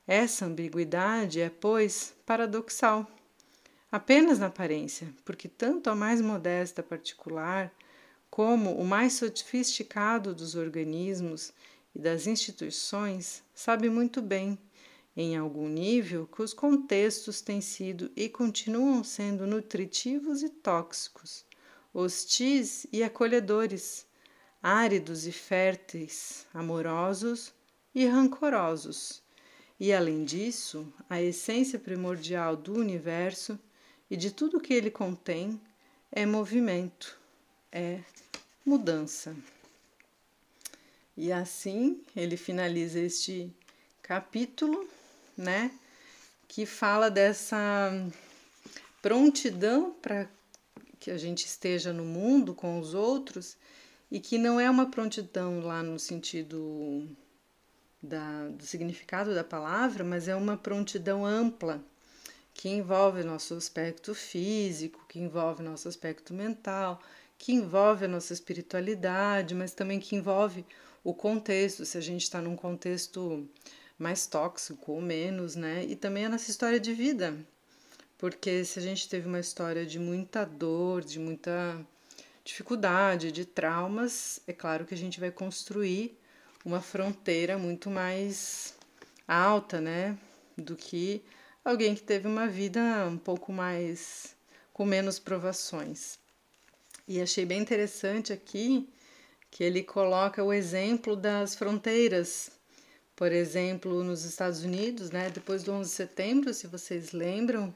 Essa 0.08 0.46
ambiguidade 0.46 1.42
é, 1.42 1.50
pois, 1.50 2.14
paradoxal 2.26 3.06
apenas 3.92 4.40
na 4.40 4.48
aparência, 4.48 5.14
porque 5.26 5.50
tanto 5.50 5.90
a 5.90 5.96
mais 5.96 6.22
modesta 6.22 6.82
particular 6.82 7.74
como 8.30 8.74
o 8.76 8.86
mais 8.86 9.14
sofisticado 9.14 10.34
dos 10.34 10.56
organismos 10.56 11.52
e 11.94 12.00
das 12.00 12.26
instituições 12.26 13.44
sabe 13.54 13.90
muito 13.90 14.22
bem, 14.22 14.58
em 15.18 15.36
algum 15.36 15.68
nível, 15.68 16.26
que 16.26 16.42
os 16.42 16.54
contextos 16.54 17.42
têm 17.42 17.60
sido 17.60 18.10
e 18.16 18.30
continuam 18.30 19.04
sendo 19.04 19.46
nutritivos 19.46 20.42
e 20.42 20.48
tóxicos, 20.50 21.46
hostis 21.94 22.88
e 22.94 23.04
acolhedores, 23.04 24.08
áridos 24.64 25.28
e 25.28 25.34
férteis, 25.34 26.48
amorosos 26.54 27.54
e 27.94 28.06
rancorosos. 28.06 29.22
E 29.78 29.92
além 29.92 30.24
disso, 30.24 30.94
a 31.10 31.22
essência 31.22 31.78
primordial 31.78 32.56
do 32.56 32.74
universo 32.74 33.60
e 34.12 34.18
de 34.18 34.30
tudo 34.30 34.60
que 34.60 34.74
ele 34.74 34.92
contém 34.92 35.58
é 36.12 36.26
movimento, 36.26 37.18
é 37.72 38.02
mudança. 38.66 39.34
E 41.16 41.32
assim 41.32 42.02
ele 42.14 42.36
finaliza 42.36 43.00
este 43.00 43.50
capítulo, 44.02 44.86
né, 45.38 45.72
que 46.46 46.66
fala 46.66 47.10
dessa 47.10 47.90
prontidão 49.02 49.94
para 50.02 50.30
que 51.00 51.10
a 51.10 51.18
gente 51.18 51.46
esteja 51.46 51.94
no 51.94 52.04
mundo 52.04 52.54
com 52.54 52.82
os 52.82 52.94
outros 52.94 53.56
e 54.12 54.20
que 54.20 54.38
não 54.38 54.60
é 54.60 54.70
uma 54.70 54.92
prontidão 54.92 55.62
lá 55.62 55.82
no 55.82 55.98
sentido 55.98 57.08
da, 58.04 58.50
do 58.50 58.66
significado 58.66 59.34
da 59.34 59.44
palavra, 59.44 60.04
mas 60.04 60.28
é 60.28 60.36
uma 60.36 60.58
prontidão 60.58 61.26
ampla, 61.26 61.82
que 62.62 62.70
envolve 62.70 63.24
nosso 63.24 63.56
aspecto 63.56 64.14
físico, 64.14 65.04
que 65.10 65.20
envolve 65.20 65.64
nosso 65.64 65.88
aspecto 65.88 66.32
mental, 66.32 67.02
que 67.36 67.54
envolve 67.54 68.06
a 68.06 68.08
nossa 68.08 68.34
espiritualidade, 68.34 69.56
mas 69.56 69.74
também 69.74 70.00
que 70.00 70.16
envolve 70.16 70.64
o 71.04 71.12
contexto, 71.12 71.84
se 71.84 71.98
a 71.98 72.02
gente 72.02 72.22
está 72.22 72.40
num 72.40 72.56
contexto 72.56 73.50
mais 73.98 74.28
tóxico 74.28 74.92
ou 74.92 75.02
menos, 75.02 75.56
né? 75.56 75.84
E 75.86 75.96
também 75.96 76.26
a 76.26 76.30
nossa 76.30 76.52
história 76.52 76.80
de 76.80 76.94
vida, 76.94 77.36
porque 78.16 78.64
se 78.64 78.78
a 78.78 78.82
gente 78.84 79.10
teve 79.10 79.28
uma 79.28 79.40
história 79.40 79.84
de 79.84 79.98
muita 79.98 80.46
dor, 80.46 81.04
de 81.04 81.18
muita 81.18 81.84
dificuldade, 82.44 83.32
de 83.32 83.44
traumas, 83.44 84.40
é 84.46 84.54
claro 84.54 84.86
que 84.86 84.94
a 84.94 84.98
gente 84.98 85.20
vai 85.20 85.32
construir 85.32 86.16
uma 86.64 86.80
fronteira 86.80 87.58
muito 87.58 87.90
mais 87.90 88.76
alta, 89.28 89.82
né, 89.82 90.16
do 90.56 90.76
que 90.76 91.24
alguém 91.64 91.96
que 91.96 92.04
teve 92.04 92.28
uma 92.28 92.48
vida 92.48 92.82
um 93.08 93.18
pouco 93.18 93.52
mais 93.52 94.36
com 94.74 94.86
menos 94.86 95.20
provações. 95.20 96.20
E 97.08 97.22
achei 97.22 97.46
bem 97.46 97.60
interessante 97.60 98.32
aqui 98.34 98.88
que 99.50 99.64
ele 99.64 99.84
coloca 99.84 100.44
o 100.44 100.54
exemplo 100.54 101.16
das 101.16 101.56
fronteiras. 101.56 102.52
Por 103.16 103.32
exemplo, 103.32 104.04
nos 104.04 104.24
Estados 104.24 104.64
Unidos, 104.64 105.12
né, 105.12 105.30
depois 105.30 105.64
do 105.64 105.74
11 105.74 105.90
de 105.90 105.96
setembro, 105.96 106.54
se 106.54 106.68
vocês 106.68 107.12
lembram, 107.12 107.74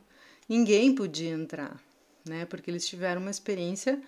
ninguém 0.48 0.96
podia 0.96 1.32
entrar, 1.32 1.80
né? 2.26 2.46
Porque 2.46 2.72
eles 2.72 2.88
tiveram 2.88 3.22
uma 3.22 3.30
experiência 3.30 4.02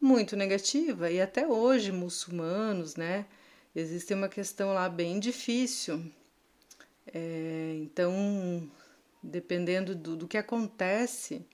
muito 0.00 0.34
negativa 0.34 1.10
e 1.10 1.20
até 1.20 1.46
hoje 1.46 1.92
muçulmanos, 1.92 2.96
né? 2.96 3.26
Existe 3.76 4.14
uma 4.14 4.28
questão 4.28 4.72
lá 4.72 4.88
bem 4.88 5.20
difícil. 5.20 6.02
É, 7.06 7.76
então, 7.82 8.68
dependendo 9.22 9.94
do, 9.94 10.16
do 10.16 10.28
que 10.28 10.38
acontece, 10.38 11.46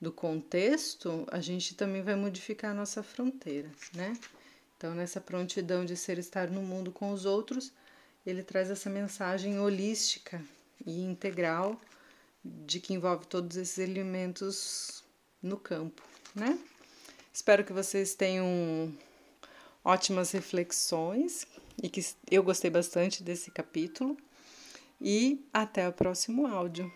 do 0.00 0.12
contexto, 0.12 1.26
a 1.30 1.40
gente 1.40 1.74
também 1.74 2.02
vai 2.02 2.14
modificar 2.14 2.70
a 2.70 2.74
nossa 2.74 3.02
fronteira, 3.02 3.70
né? 3.92 4.16
Então, 4.76 4.94
nessa 4.94 5.20
prontidão 5.20 5.84
de 5.84 5.96
ser 5.96 6.18
estar 6.18 6.48
no 6.48 6.62
mundo 6.62 6.92
com 6.92 7.10
os 7.10 7.24
outros, 7.24 7.72
ele 8.24 8.44
traz 8.44 8.70
essa 8.70 8.88
mensagem 8.88 9.58
holística 9.58 10.40
e 10.86 11.02
integral 11.02 11.80
de 12.44 12.78
que 12.78 12.94
envolve 12.94 13.26
todos 13.26 13.56
esses 13.56 13.78
elementos 13.78 15.02
no 15.42 15.56
campo, 15.56 16.02
né? 16.34 16.58
Espero 17.32 17.64
que 17.64 17.72
vocês 17.72 18.14
tenham 18.14 18.92
ótimas 19.84 20.30
reflexões 20.30 21.46
e 21.82 21.88
que 21.88 22.04
eu 22.30 22.42
gostei 22.42 22.70
bastante 22.70 23.22
desse 23.22 23.50
capítulo. 23.50 24.16
E 25.00 25.46
até 25.52 25.88
o 25.88 25.92
próximo 25.92 26.46
áudio. 26.46 26.92